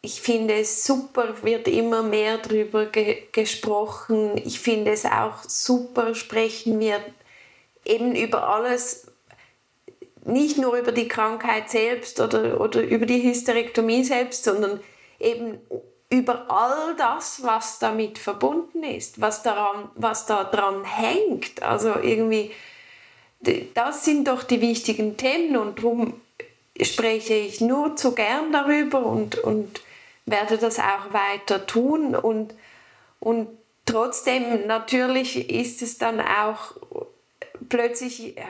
[0.00, 4.36] ich finde es super, wird immer mehr darüber ge gesprochen.
[4.44, 7.00] Ich finde es auch super, sprechen wir
[7.84, 9.06] eben über alles,
[10.24, 14.80] nicht nur über die Krankheit selbst oder, oder über die Hysterektomie selbst, sondern
[15.20, 15.60] eben
[16.10, 21.62] über all das, was damit verbunden ist, was, daran, was da dran hängt.
[21.62, 22.50] Also irgendwie,
[23.74, 26.20] das sind doch die wichtigen Themen und darum
[26.80, 29.80] spreche ich nur zu gern darüber und, und
[30.26, 32.14] werde das auch weiter tun.
[32.14, 32.54] Und,
[33.20, 33.48] und
[33.84, 36.74] trotzdem, natürlich ist es dann auch
[37.68, 38.42] plötzlich, äh,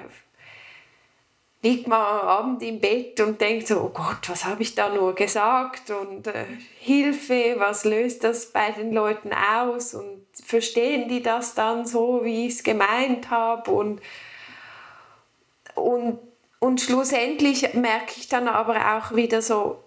[1.63, 4.89] liegt man am Abend im Bett und denkt so, oh Gott, was habe ich da
[4.89, 5.91] nur gesagt?
[5.91, 6.45] Und äh,
[6.79, 9.95] Hilfe, was löst das bei den Leuten aus?
[9.95, 14.01] Und verstehen die das dann so, wie ich es gemeint habe und,
[15.75, 16.19] und,
[16.62, 19.83] und schlussendlich merke ich dann aber auch wieder so,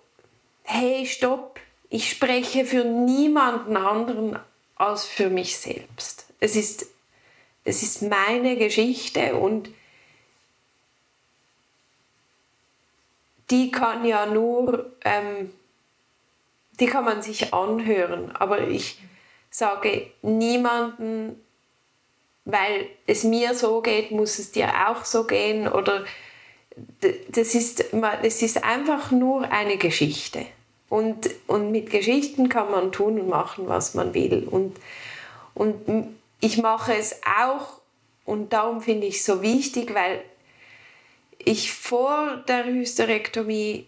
[0.63, 1.57] hey, stopp,
[1.89, 4.37] ich spreche für niemanden anderen
[4.75, 6.25] als für mich selbst.
[6.41, 6.87] Es ist,
[7.63, 9.69] es ist meine Geschichte und
[13.51, 15.53] die kann ja nur, ähm,
[16.81, 18.99] die kann man sich anhören, aber ich
[19.49, 21.41] sage niemanden,
[22.43, 26.03] weil es mir so geht, muss es dir auch so gehen oder
[27.31, 30.45] das ist, das ist einfach nur eine Geschichte.
[30.89, 34.47] Und, und mit Geschichten kann man tun und machen, was man will.
[34.49, 34.77] Und,
[35.53, 37.79] und ich mache es auch,
[38.25, 40.21] und darum finde ich es so wichtig, weil
[41.37, 43.87] ich vor der Hysterektomie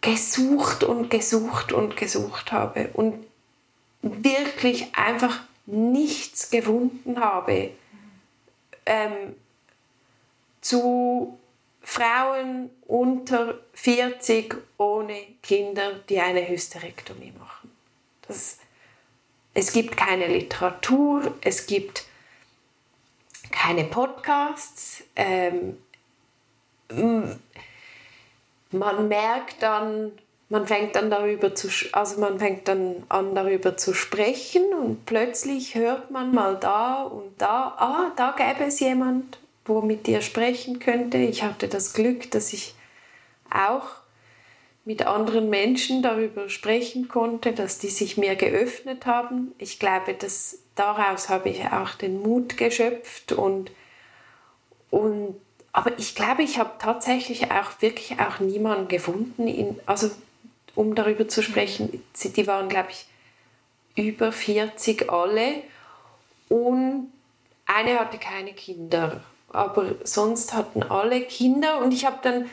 [0.00, 3.14] gesucht und gesucht und gesucht habe und
[4.02, 7.70] wirklich einfach nichts gefunden habe
[8.86, 9.34] ähm,
[10.60, 11.38] zu
[11.82, 17.70] Frauen unter 40 ohne Kinder, die eine Hysterektomie machen.
[18.28, 18.58] Das,
[19.54, 22.04] es gibt keine Literatur, es gibt
[23.50, 25.76] keine Podcasts, ähm,
[28.72, 30.12] man merkt dann,
[30.48, 35.74] man fängt dann darüber zu, also man fängt dann an darüber zu sprechen und plötzlich
[35.74, 39.38] hört man mal da und da, ah, da gäbe es jemand,
[39.70, 41.16] wo mit dir sprechen könnte.
[41.16, 42.74] Ich hatte das Glück, dass ich
[43.50, 43.86] auch
[44.84, 49.52] mit anderen Menschen darüber sprechen konnte, dass die sich mir geöffnet haben.
[49.58, 53.70] Ich glaube, dass daraus habe ich auch den Mut geschöpft und,
[54.90, 55.36] und
[55.72, 60.10] aber ich glaube, ich habe tatsächlich auch wirklich auch niemanden gefunden, in, also
[60.74, 62.02] um darüber zu sprechen.
[62.22, 63.06] Die waren, glaube ich,
[63.94, 65.62] über 40 alle
[66.48, 67.12] und
[67.66, 72.50] eine hatte keine Kinder, aber sonst hatten alle Kinder und ich habe dann,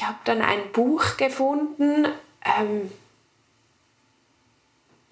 [0.00, 2.06] habe dann ein Buch gefunden.
[2.44, 2.90] Ähm,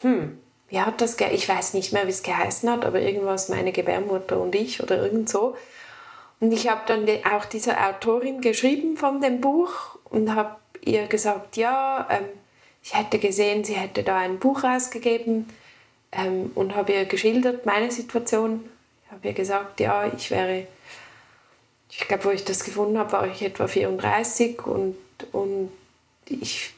[0.01, 0.39] hm,
[0.69, 1.19] wie hat das?
[1.21, 5.03] Ich weiß nicht mehr, wie es geheißen hat, aber irgendwas meine Gebärmutter und ich oder
[5.03, 5.57] irgend so.
[6.41, 11.57] Und ich habe dann auch dieser Autorin geschrieben von dem Buch und habe ihr gesagt,
[11.57, 12.25] ja, ähm,
[12.83, 15.49] ich hätte gesehen, sie hätte da ein Buch rausgegeben
[16.11, 18.69] ähm, und habe ihr geschildert, meine Situation.
[19.13, 20.67] Habe ihr gesagt, ja, ich wäre,
[21.91, 24.97] ich glaube, wo ich das gefunden habe, war ich etwa 34 und,
[25.33, 25.71] und
[26.25, 26.73] ich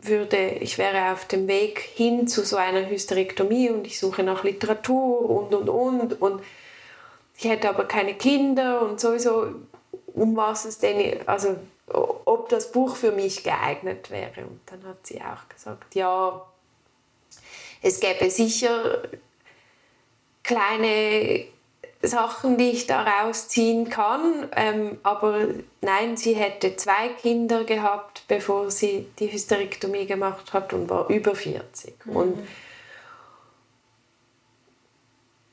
[0.00, 4.44] würde, ich wäre auf dem Weg hin zu so einer Hysterektomie und ich suche nach
[4.44, 6.22] Literatur und, und, und.
[6.22, 6.42] und
[7.36, 9.54] ich hätte aber keine Kinder und sowieso,
[10.14, 11.56] um was es denn, also
[11.88, 14.42] ob das Buch für mich geeignet wäre.
[14.46, 16.44] Und dann hat sie auch gesagt, ja,
[17.82, 19.02] es gäbe sicher
[20.48, 21.44] kleine
[22.00, 25.48] Sachen, die ich daraus ziehen kann, ähm, aber
[25.82, 31.34] nein, sie hätte zwei Kinder gehabt, bevor sie die Hysterektomie gemacht hat und war über
[31.34, 32.06] 40.
[32.06, 32.16] Mhm.
[32.16, 32.48] Und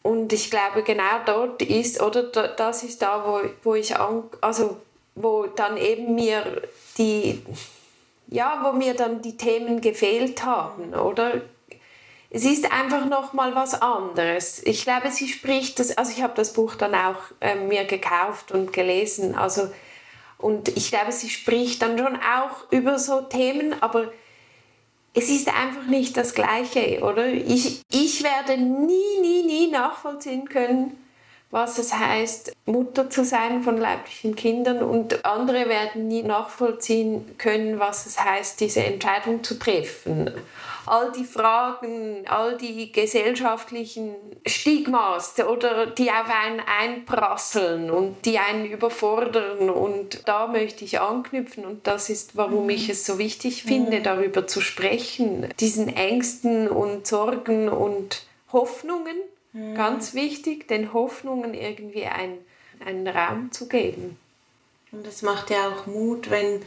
[0.01, 4.77] und ich glaube, genau dort ist, oder das ist da, wo, wo ich, an, also
[5.15, 6.61] wo dann eben mir
[6.99, 7.41] die,
[8.27, 11.41] ja, wo mir dann die Themen gefehlt haben, oder?
[12.35, 14.61] Es ist einfach noch mal was anderes.
[14.65, 18.51] Ich glaube, sie spricht das, also ich habe das Buch dann auch äh, mir gekauft
[18.51, 19.69] und gelesen, also
[20.37, 24.11] und ich glaube, sie spricht dann schon auch über so Themen, aber
[25.13, 27.25] es ist einfach nicht das Gleiche, oder?
[27.25, 31.04] Ich, ich werde nie, nie, nie nachvollziehen können,
[31.55, 34.83] was es heißt, Mutter zu sein von leiblichen Kindern.
[34.83, 40.31] Und andere werden nie nachvollziehen können, was es heißt, diese Entscheidung zu treffen.
[40.85, 44.15] All die Fragen, all die gesellschaftlichen
[44.45, 49.69] Stigmas oder die auf einen einprasseln und die einen überfordern.
[49.69, 51.63] Und da möchte ich anknüpfen.
[51.63, 57.07] Und das ist, warum ich es so wichtig finde, darüber zu sprechen, diesen Ängsten und
[57.07, 59.15] Sorgen und Hoffnungen,
[59.75, 62.37] ganz wichtig, den Hoffnungen irgendwie ein,
[62.85, 64.17] einen Raum zu geben.
[64.91, 66.61] Und es macht ja auch Mut, wenn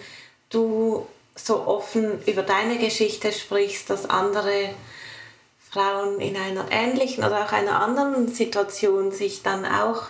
[0.51, 4.70] du so offen über deine Geschichte sprichst, dass andere
[5.70, 10.09] Frauen in einer ähnlichen oder auch einer anderen Situation sich dann auch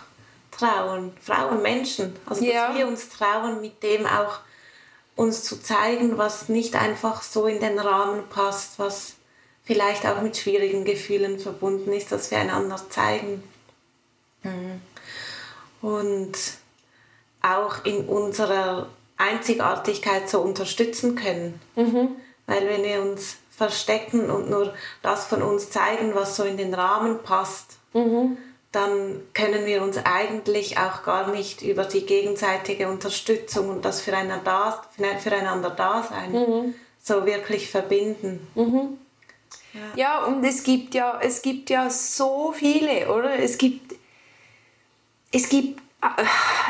[0.51, 1.13] trauen.
[1.21, 2.15] Frauen, Menschen.
[2.25, 2.75] Also dass ja.
[2.75, 4.39] wir uns trauen, mit dem auch
[5.15, 9.15] uns zu zeigen, was nicht einfach so in den Rahmen passt, was
[9.69, 13.43] vielleicht auch mit schwierigen Gefühlen verbunden ist, dass wir einander zeigen.
[14.41, 14.81] Mhm.
[15.87, 16.33] Und
[17.43, 21.61] auch in unserer Einzigartigkeit so unterstützen können.
[21.75, 22.15] Mhm.
[22.47, 26.73] Weil wenn wir uns verstecken und nur das von uns zeigen, was so in den
[26.73, 28.37] Rahmen passt, mhm.
[28.71, 34.41] dann können wir uns eigentlich auch gar nicht über die gegenseitige Unterstützung und das füreinander,
[34.43, 34.83] da,
[35.19, 36.73] füreinander Dasein mhm.
[36.99, 38.47] so wirklich verbinden.
[38.55, 38.97] Mhm.
[39.73, 39.81] Ja.
[39.95, 43.37] ja, und es gibt ja, es gibt ja so viele, oder?
[43.37, 43.95] Es gibt,
[45.31, 46.07] es gibt äh,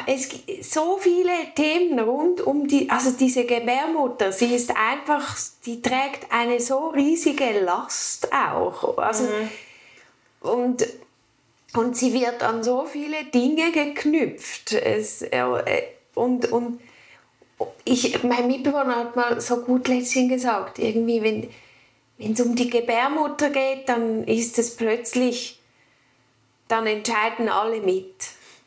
[0.07, 5.81] es gibt so viele Themen rund um die, also diese Gebärmutter, sie ist einfach, die
[5.81, 8.97] trägt eine so riesige Last auch.
[8.97, 9.49] Also, mhm.
[10.41, 10.87] und,
[11.75, 14.73] und sie wird an so viele Dinge geknüpft.
[14.73, 15.43] Es, äh,
[16.15, 16.81] und, und
[17.85, 21.49] ich, mein Mitbewohner hat mal so gut letztens gesagt, irgendwie, wenn
[22.20, 25.59] wenn es um die Gebärmutter geht, dann ist es plötzlich,
[26.67, 28.13] dann entscheiden alle mit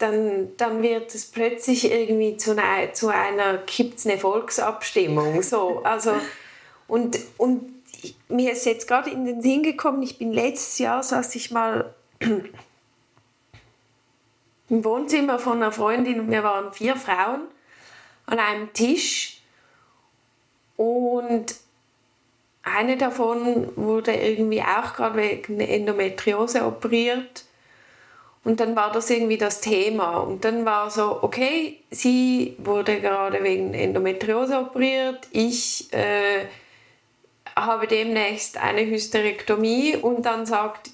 [0.03, 5.43] dann, dann wird es plötzlich irgendwie zu einer, zu einer gibt es eine Volksabstimmung.
[5.43, 6.13] So, also,
[6.89, 7.73] und, und
[8.29, 11.95] mir ist jetzt gerade in den Sinn gekommen, ich bin letztes Jahr, saß ich mal
[14.69, 17.43] im Wohnzimmer von einer Freundin und wir waren vier Frauen
[18.27, 19.41] an einem Tisch
[20.77, 21.55] und
[22.63, 27.45] eine davon wurde irgendwie auch gerade wegen Endometriose operiert.
[28.45, 30.19] Und dann war das irgendwie das Thema.
[30.19, 36.47] Und dann war so, okay, sie wurde gerade wegen Endometriose operiert, ich äh,
[37.55, 39.97] habe demnächst eine Hysterektomie.
[39.97, 40.91] Und dann sagt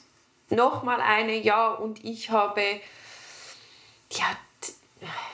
[0.51, 2.63] nochmal eine, ja, und ich habe,
[4.11, 4.27] ja,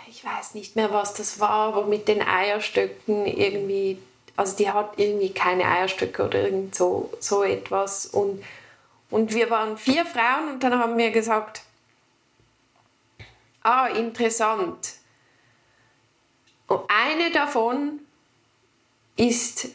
[0.08, 3.98] ich weiß nicht mehr, was das war, aber mit den Eierstöcken irgendwie,
[4.36, 8.06] also die hat irgendwie keine Eierstöcke oder irgend so, so etwas.
[8.06, 8.42] Und,
[9.10, 11.62] und wir waren vier Frauen und dann haben wir gesagt,
[13.62, 14.94] ah, interessant.
[16.66, 18.00] Und eine davon
[19.16, 19.68] ist,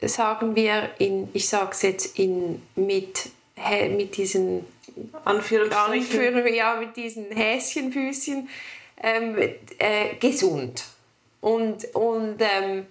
[0.00, 3.30] sagen wir, in, ich sage es jetzt in, mit,
[3.90, 4.64] mit diesen
[5.24, 8.48] Anführungsstrichen, ja, mit diesen Häschenfüßchen,
[9.02, 9.36] ähm,
[9.78, 10.84] äh, gesund.
[11.40, 12.86] Und, und ähm,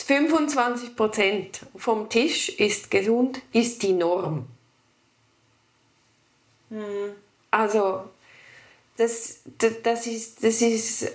[0.00, 4.46] 25% vom Tisch ist gesund, ist die Norm.
[6.70, 7.14] Hm.
[7.50, 8.04] Also
[8.96, 11.12] das, das, das, ist, das ist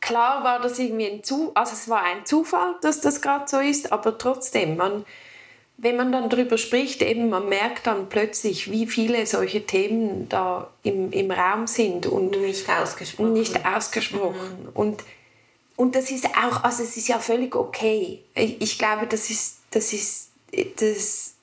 [0.00, 3.58] klar war das irgendwie ein Zu also es war ein Zufall, dass das gerade so
[3.58, 5.04] ist, aber trotzdem, man,
[5.76, 10.70] wenn man dann darüber spricht, eben man merkt dann plötzlich, wie viele solche Themen da
[10.82, 13.32] im, im Raum sind und nicht ausgesprochen.
[13.32, 14.62] Nicht ausgesprochen.
[14.62, 14.68] Mhm.
[14.74, 15.04] Und,
[15.76, 18.22] und das ist auch, also es ist ja völlig okay.
[18.34, 20.30] Ich, glaube, das ist, das ist,
[20.76, 21.34] das,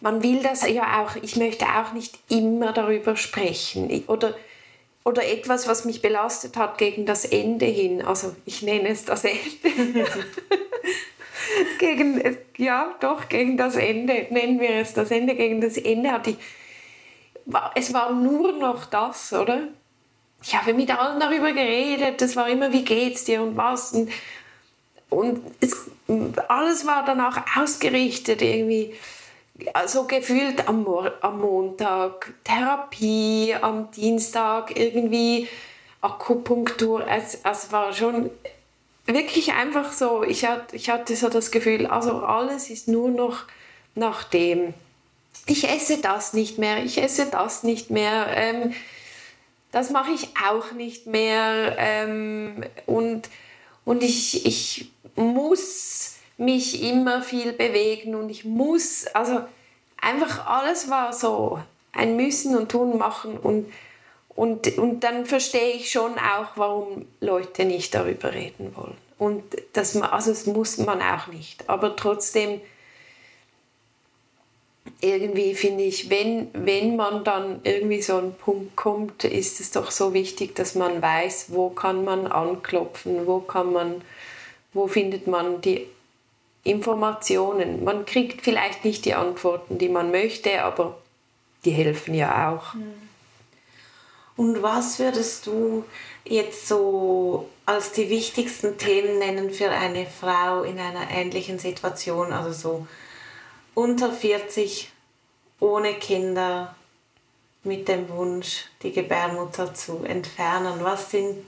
[0.00, 4.04] man will das ja auch, ich möchte auch nicht immer darüber sprechen.
[4.06, 4.34] Oder
[5.08, 8.02] oder etwas, was mich belastet hat gegen das Ende hin.
[8.02, 9.40] Also ich nenne es das Ende.
[11.78, 15.34] gegen, ja, doch, gegen das Ende, nennen wir es das Ende.
[15.34, 16.36] Gegen das Ende hatte ich,
[17.74, 19.68] es war nur noch das, oder?
[20.42, 23.92] Ich habe mit allen darüber geredet, es war immer, wie geht's dir und was.
[23.92, 24.10] Und,
[25.10, 25.90] und es,
[26.48, 28.94] alles war dann auch ausgerichtet irgendwie
[29.72, 30.86] also gefühlt am,
[31.20, 35.48] am Montag Therapie, am Dienstag irgendwie
[36.00, 37.06] Akupunktur.
[37.08, 38.30] Es, es war schon
[39.06, 43.44] wirklich einfach so, ich hatte, ich hatte so das Gefühl, also alles ist nur noch
[43.94, 44.74] nach dem.
[45.46, 48.74] Ich esse das nicht mehr, ich esse das nicht mehr, ähm,
[49.72, 51.76] das mache ich auch nicht mehr.
[51.78, 53.28] Ähm, und
[53.88, 59.40] und ich, ich muss mich immer viel bewegen und ich muss, also
[59.98, 61.58] einfach alles war so
[61.92, 63.72] ein Müssen und Tun machen und,
[64.28, 68.98] und, und dann verstehe ich schon auch, warum Leute nicht darüber reden wollen.
[69.18, 69.42] Und
[69.72, 72.60] das, also das muss man auch nicht, aber trotzdem
[75.00, 79.90] irgendwie finde ich, wenn, wenn man dann irgendwie so einen Punkt kommt, ist es doch
[79.90, 84.02] so wichtig, dass man weiß, wo kann man anklopfen, wo kann man,
[84.72, 85.86] wo findet man die
[86.64, 87.84] Informationen.
[87.84, 90.98] Man kriegt vielleicht nicht die Antworten, die man möchte, aber
[91.64, 92.74] die helfen ja auch.
[92.74, 93.08] Hm.
[94.36, 95.84] Und was würdest du
[96.24, 102.52] jetzt so als die wichtigsten Themen nennen für eine Frau in einer ähnlichen Situation, also
[102.52, 102.86] so
[103.78, 104.90] unter 40,
[105.60, 106.74] ohne Kinder,
[107.64, 110.78] mit dem Wunsch, die Gebärmutter zu entfernen?
[110.80, 111.44] Was sind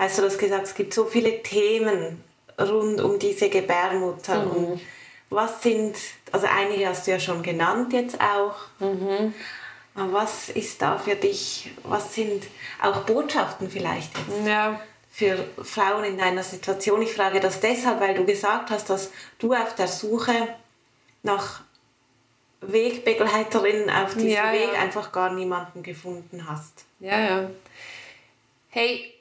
[0.00, 2.24] Weißt du, du hast gesagt, es gibt so viele Themen
[2.58, 4.46] rund um diese Gebärmutter.
[4.46, 4.50] Mhm.
[4.50, 4.80] Und
[5.28, 5.94] was sind,
[6.32, 8.54] also einige hast du ja schon genannt jetzt auch.
[8.78, 9.34] Mhm.
[9.92, 12.44] Was ist da für dich, was sind
[12.80, 14.46] auch Botschaften vielleicht jetzt?
[14.46, 14.80] Ja
[15.12, 17.02] für Frauen in deiner Situation.
[17.02, 19.10] Ich frage das deshalb, weil du gesagt hast, dass
[19.40, 20.32] du auf der Suche
[21.24, 21.62] nach
[22.60, 24.80] Wegbegleiterinnen auf diesem ja, Weg ja.
[24.80, 26.84] einfach gar niemanden gefunden hast.
[27.00, 27.50] Ja, ja.
[28.68, 29.14] Hey,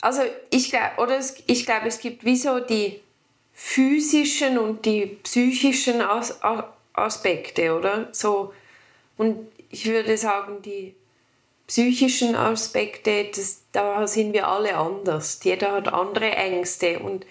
[0.00, 3.00] also ich glaube, oder es, ich glaube, es gibt wie so die
[3.54, 6.38] physischen und die psychischen As
[6.92, 8.08] Aspekte, oder?
[8.12, 8.52] So,
[9.16, 10.94] und ich würde sagen, die
[11.66, 15.40] psychischen Aspekte, das, da sind wir alle anders.
[15.42, 17.26] Jeder hat andere Ängste und,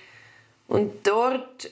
[0.67, 1.71] und dort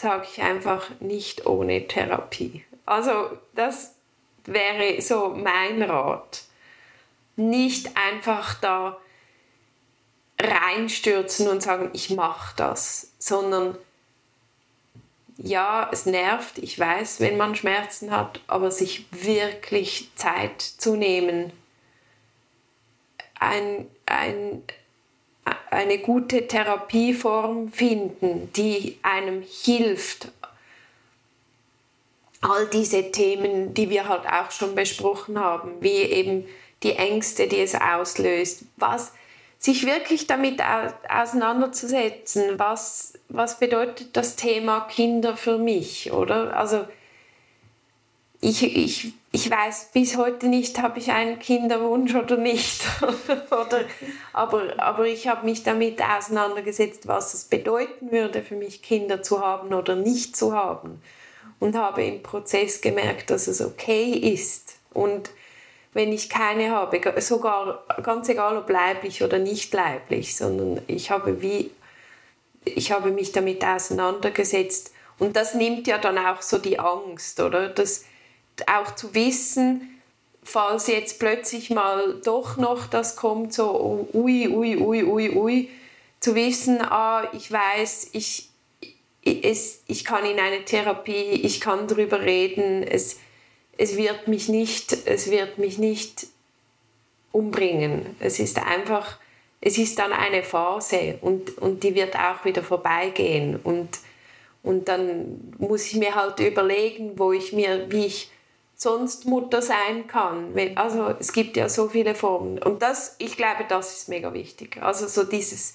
[0.00, 2.64] sage ich einfach nicht ohne Therapie.
[2.86, 3.94] Also das
[4.46, 6.44] wäre so mein Rat.
[7.36, 8.98] Nicht einfach da
[10.40, 13.76] reinstürzen und sagen, ich mache das, sondern
[15.36, 21.52] ja, es nervt, ich weiß, wenn man Schmerzen hat, aber sich wirklich Zeit zu nehmen,
[23.38, 24.62] ein, ein,
[25.70, 30.28] eine gute Therapieform finden, die einem hilft,
[32.40, 36.46] all diese Themen, die wir halt auch schon besprochen haben, wie eben
[36.82, 39.12] die Ängste, die es auslöst, was
[39.58, 40.62] sich wirklich damit
[41.08, 46.56] auseinanderzusetzen, was, was bedeutet das Thema Kinder für mich, oder?
[46.56, 46.86] Also
[48.40, 52.82] ich, ich, ich weiß bis heute nicht, habe ich einen Kinderwunsch oder nicht.
[53.50, 53.84] oder,
[54.32, 59.40] aber, aber ich habe mich damit auseinandergesetzt, was es bedeuten würde für mich, Kinder zu
[59.40, 61.02] haben oder nicht zu haben.
[61.58, 64.76] Und habe im Prozess gemerkt, dass es okay ist.
[64.94, 65.30] Und
[65.92, 71.42] wenn ich keine habe, sogar ganz egal ob leiblich oder nicht leiblich, sondern ich habe
[71.42, 71.70] wie
[72.64, 77.68] ich habe mich damit auseinandergesetzt und das nimmt ja dann auch so die Angst, oder?
[77.68, 78.04] Das,
[78.68, 80.00] auch zu wissen,
[80.42, 85.68] falls jetzt plötzlich mal doch noch das kommt, so ui, ui, ui, ui, ui,
[86.20, 88.50] zu wissen, ah, ich weiß, ich,
[89.24, 93.18] es, ich kann in eine Therapie, ich kann darüber reden, es,
[93.76, 96.26] es, wird mich nicht, es wird mich nicht
[97.32, 98.16] umbringen.
[98.18, 99.18] Es ist einfach,
[99.60, 103.60] es ist dann eine Phase und, und die wird auch wieder vorbeigehen.
[103.62, 103.98] Und,
[104.62, 108.30] und dann muss ich mir halt überlegen, wo ich mir, wie ich
[108.80, 110.54] sonst Mutter sein kann.
[110.74, 112.58] Also es gibt ja so viele Formen.
[112.62, 114.78] Und das, ich glaube, das ist mega wichtig.
[114.82, 115.74] Also so dieses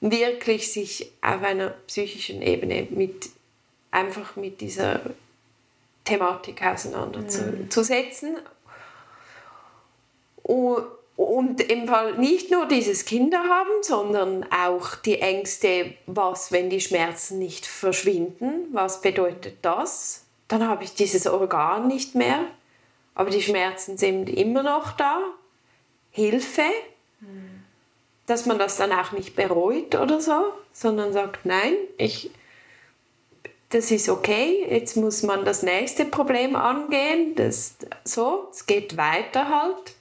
[0.00, 3.28] wirklich sich auf einer psychischen Ebene mit
[3.90, 5.00] einfach mit dieser
[6.04, 8.32] Thematik auseinanderzusetzen.
[8.32, 8.38] Mhm.
[10.42, 16.70] Und, und im Fall nicht nur dieses Kinder haben, sondern auch die Ängste, was, wenn
[16.70, 20.23] die Schmerzen nicht verschwinden, was bedeutet das?
[20.48, 22.44] Dann habe ich dieses Organ nicht mehr,
[23.14, 25.20] aber die Schmerzen sind immer noch da.
[26.10, 26.62] Hilfe,
[28.26, 32.30] dass man das dann auch nicht bereut oder so, sondern sagt, nein, ich,
[33.70, 37.74] das ist okay, jetzt muss man das nächste Problem angehen, das,
[38.04, 39.94] so, es geht weiter halt.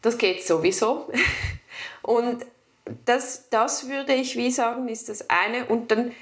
[0.00, 1.10] Das geht sowieso.
[2.02, 2.44] Und
[3.06, 5.66] das, das würde ich wie sagen, ist das eine.
[5.66, 6.12] Und dann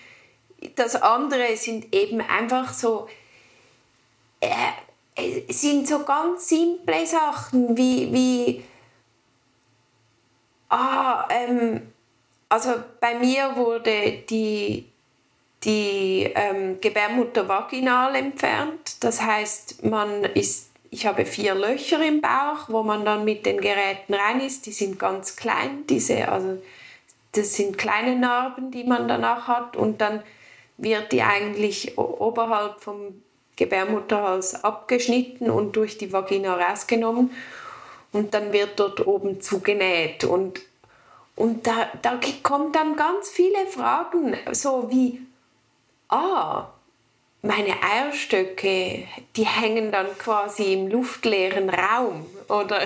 [0.74, 3.08] das andere sind eben einfach so,
[4.40, 8.64] äh, sind so ganz simple Sachen wie, wie
[10.68, 11.92] ah, ähm,
[12.48, 14.86] also bei mir wurde die,
[15.64, 19.02] die ähm, Gebärmutter vaginal entfernt.
[19.02, 23.60] Das heißt, man ist, ich habe vier Löcher im Bauch, wo man dann mit den
[23.60, 24.66] Geräten rein ist.
[24.66, 26.60] Die sind ganz klein, diese, also
[27.32, 29.76] das sind kleine Narben, die man danach hat.
[29.76, 30.22] Und dann
[30.82, 33.22] wird die eigentlich oberhalb vom
[33.56, 37.30] Gebärmutterhals abgeschnitten und durch die Vagina rausgenommen
[38.12, 40.60] und dann wird dort oben zugenäht und
[41.34, 45.22] und da, da kommen dann ganz viele Fragen, so wie,
[46.08, 46.68] ah,
[47.40, 52.82] meine Eierstöcke, die hängen dann quasi im luftleeren Raum oder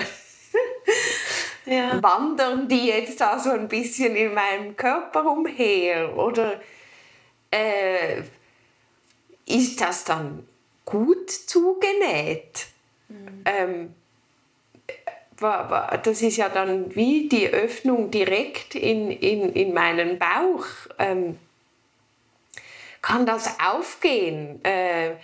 [1.65, 2.01] ja.
[2.01, 6.59] wandern die jetzt da so ein bisschen in meinem Körper umher oder
[7.51, 8.21] äh,
[9.45, 10.47] ist das dann
[10.85, 12.67] gut zugenäht?
[13.09, 13.41] Mhm.
[13.45, 13.93] Ähm,
[15.39, 20.65] das ist ja dann wie die Öffnung direkt in, in, in meinen Bauch.
[20.97, 21.37] Ähm,
[23.01, 24.63] kann das aufgehen?
[24.65, 25.15] Äh,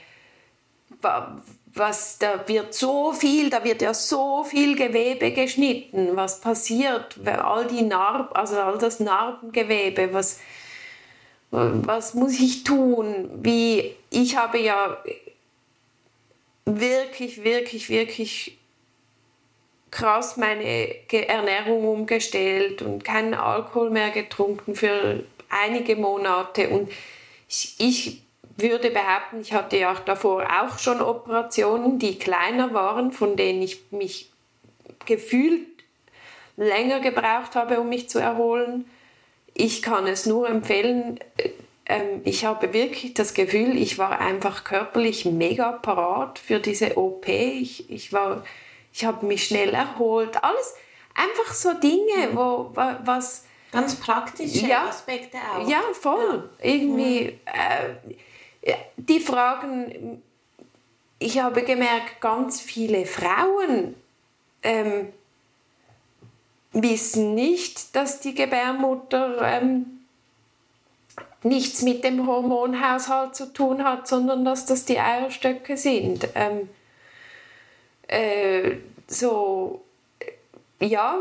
[1.76, 7.66] was, da wird so viel, da wird ja so viel Gewebe geschnitten, was passiert, all
[7.66, 10.40] die Narben, also all das Narbengewebe, was,
[11.54, 14.98] was muss ich tun, wie, ich habe ja
[16.66, 18.58] wirklich, wirklich, wirklich
[19.92, 26.92] krass meine Ernährung umgestellt und keinen Alkohol mehr getrunken für einige Monate und
[27.48, 28.24] ich, ich
[28.58, 33.80] würde behaupten, ich hatte ja davor auch schon Operationen, die kleiner waren, von denen ich
[33.92, 34.32] mich
[35.06, 35.68] gefühlt
[36.58, 38.86] länger gebraucht habe, um mich zu erholen.
[39.54, 41.20] Ich kann es nur empfehlen.
[41.86, 47.28] Ähm, ich habe wirklich das Gefühl, ich war einfach körperlich mega parat für diese OP.
[47.28, 48.44] Ich, ich, war,
[48.92, 50.44] ich habe mich schnell erholt.
[50.44, 50.76] Alles
[51.14, 55.68] einfach so Dinge, wo was ganz praktische ja, Aspekte auch.
[55.68, 56.50] Ja, voll.
[56.60, 56.66] Ja.
[56.66, 57.40] Irgendwie.
[57.46, 60.22] Äh, die Fragen,
[61.20, 63.96] ich habe gemerkt, ganz viele Frauen
[64.62, 65.10] ähm,
[66.74, 70.06] wissen nicht, dass die Gebärmutter ähm,
[71.44, 76.28] nichts mit dem Hormonhaushalt zu tun hat, sondern dass das die Eierstöcke sind.
[76.36, 76.70] Ähm,
[78.08, 79.84] äh, so,
[80.80, 81.18] ja,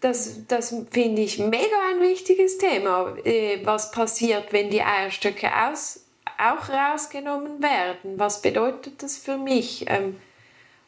[0.00, 3.16] das, das finde ich mega ein wichtiges Thema.
[3.24, 6.00] Äh, was passiert, wenn die Eierstöcke aus
[6.38, 8.18] auch rausgenommen werden.
[8.18, 9.86] Was bedeutet das für mich?
[9.88, 10.20] Ähm,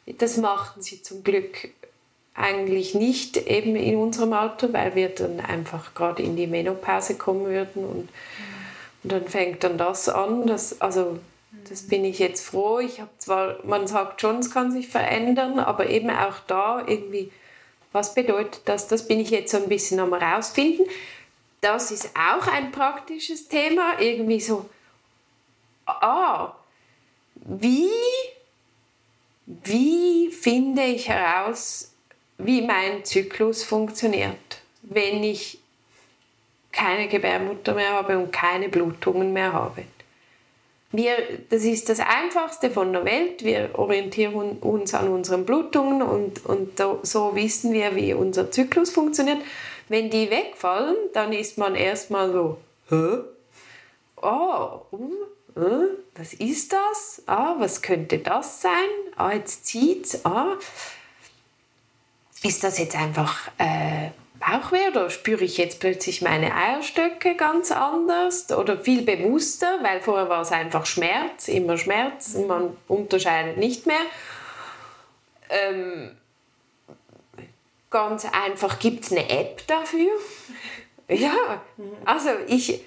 [0.05, 1.69] das machten sie zum Glück
[2.35, 7.45] eigentlich nicht eben in unserem Alter, weil wir dann einfach gerade in die Menopause kommen
[7.45, 8.09] würden und,
[9.03, 10.47] und dann fängt dann das an.
[10.47, 11.19] Das, also
[11.69, 12.79] das bin ich jetzt froh.
[12.79, 17.31] Ich habe zwar, man sagt schon, es kann sich verändern, aber eben auch da irgendwie,
[17.91, 18.87] was bedeutet das?
[18.87, 20.83] Das bin ich jetzt so ein bisschen am herausfinden.
[21.61, 24.69] Das ist auch ein praktisches Thema, irgendwie so
[26.01, 26.55] ah,
[27.35, 27.89] wie,
[29.45, 31.88] wie finde ich heraus,
[32.39, 35.59] wie mein Zyklus funktioniert, wenn ich
[36.71, 39.83] keine Gebärmutter mehr habe und keine Blutungen mehr habe.
[40.91, 41.17] Wir,
[41.49, 43.43] das ist das Einfachste von der Welt.
[43.43, 49.37] Wir orientieren uns an unseren Blutungen und, und so wissen wir, wie unser Zyklus funktioniert.
[49.87, 52.57] Wenn die wegfallen, dann ist man erstmal so,
[52.89, 53.19] Hä?
[54.21, 57.21] Oh, hm, was ist das?
[57.27, 58.89] Ah, was könnte das sein?
[59.15, 60.25] Ah, jetzt zieht's.
[60.25, 60.57] Ah,
[62.43, 64.09] ist das jetzt einfach äh,
[64.39, 70.29] Bauchweh oder spüre ich jetzt plötzlich meine Eierstöcke ganz anders oder viel bewusster, weil vorher
[70.29, 73.99] war es einfach Schmerz, immer Schmerz, man unterscheidet nicht mehr.
[75.49, 76.11] Ähm,
[77.89, 80.11] ganz einfach, gibt es eine App dafür?
[81.09, 81.61] ja,
[82.05, 82.81] also ich,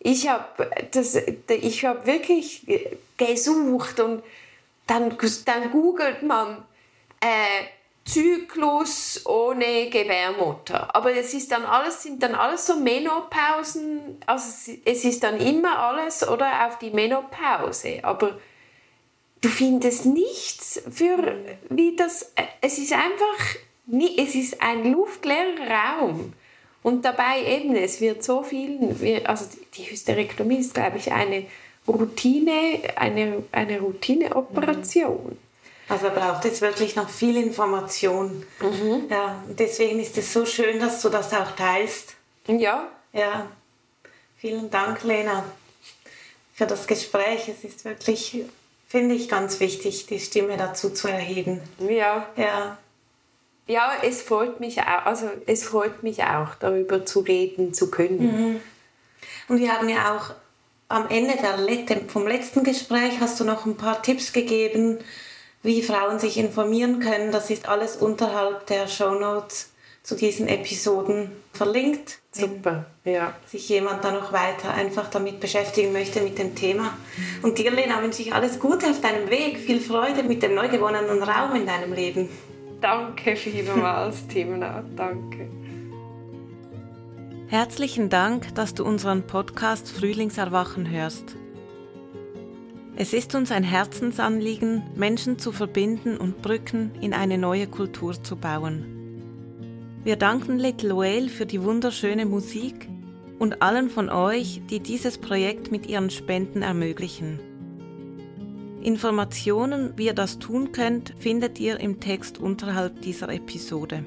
[0.00, 2.66] ich habe hab wirklich
[3.16, 4.22] gesucht und
[4.86, 6.62] dann, dann googelt man
[7.20, 7.64] äh,
[8.12, 10.94] Zyklus ohne Gebärmutter.
[10.94, 15.78] Aber es ist dann alles, sind dann alles so Menopausen, also es ist dann immer
[15.78, 18.00] alles oder auf die Menopause.
[18.02, 18.38] Aber
[19.40, 21.36] du findest nichts für
[21.68, 23.56] wie das, es ist einfach,
[24.16, 26.32] es ist ein luftleerer Raum.
[26.82, 29.44] Und dabei eben, es wird so viel, also
[29.74, 31.46] die Hysterektomie ist, glaube ich, eine
[31.86, 35.36] Routine, eine, eine Routineoperation.
[35.90, 38.44] Also braucht es wirklich noch viel Information.
[38.60, 39.06] Mhm.
[39.10, 42.14] Ja, deswegen ist es so schön, dass du das auch teilst.
[42.46, 42.88] Ja.
[43.12, 43.48] Ja.
[44.38, 45.44] Vielen Dank, Lena,
[46.54, 47.48] für das Gespräch.
[47.48, 48.44] Es ist wirklich,
[48.88, 51.60] finde ich, ganz wichtig, die Stimme dazu zu erheben.
[51.78, 52.28] Ja.
[52.36, 52.78] Ja.
[53.66, 58.18] Ja, es freut mich auch, also es freut mich auch, darüber zu reden zu können.
[58.18, 58.60] Mhm.
[59.48, 60.34] Und wir haben ja auch
[60.88, 64.98] am Ende der, vom letzten Gespräch hast du noch ein paar Tipps gegeben,
[65.62, 67.32] wie Frauen sich informieren können.
[67.32, 69.70] Das ist alles unterhalb der Show Notes
[70.02, 72.18] zu diesen Episoden verlinkt.
[72.32, 73.34] Super, ja.
[73.46, 76.96] Sich jemand da noch weiter einfach damit beschäftigen möchte mit dem Thema.
[77.42, 80.68] Und dir, Lena, wünsche ich alles Gute auf deinem Weg, viel Freude mit dem neu
[80.68, 82.28] gewonnenen Raum in deinem Leben.
[82.80, 84.82] Danke vielmals, Timna.
[84.96, 85.48] Danke.
[87.48, 91.36] Herzlichen Dank, dass du unseren Podcast Frühlingserwachen hörst.
[93.02, 98.36] Es ist uns ein Herzensanliegen, Menschen zu verbinden und Brücken in eine neue Kultur zu
[98.36, 98.84] bauen.
[100.04, 102.90] Wir danken Little Whale für die wunderschöne Musik
[103.38, 107.40] und allen von euch, die dieses Projekt mit ihren Spenden ermöglichen.
[108.82, 114.04] Informationen, wie ihr das tun könnt, findet ihr im Text unterhalb dieser Episode.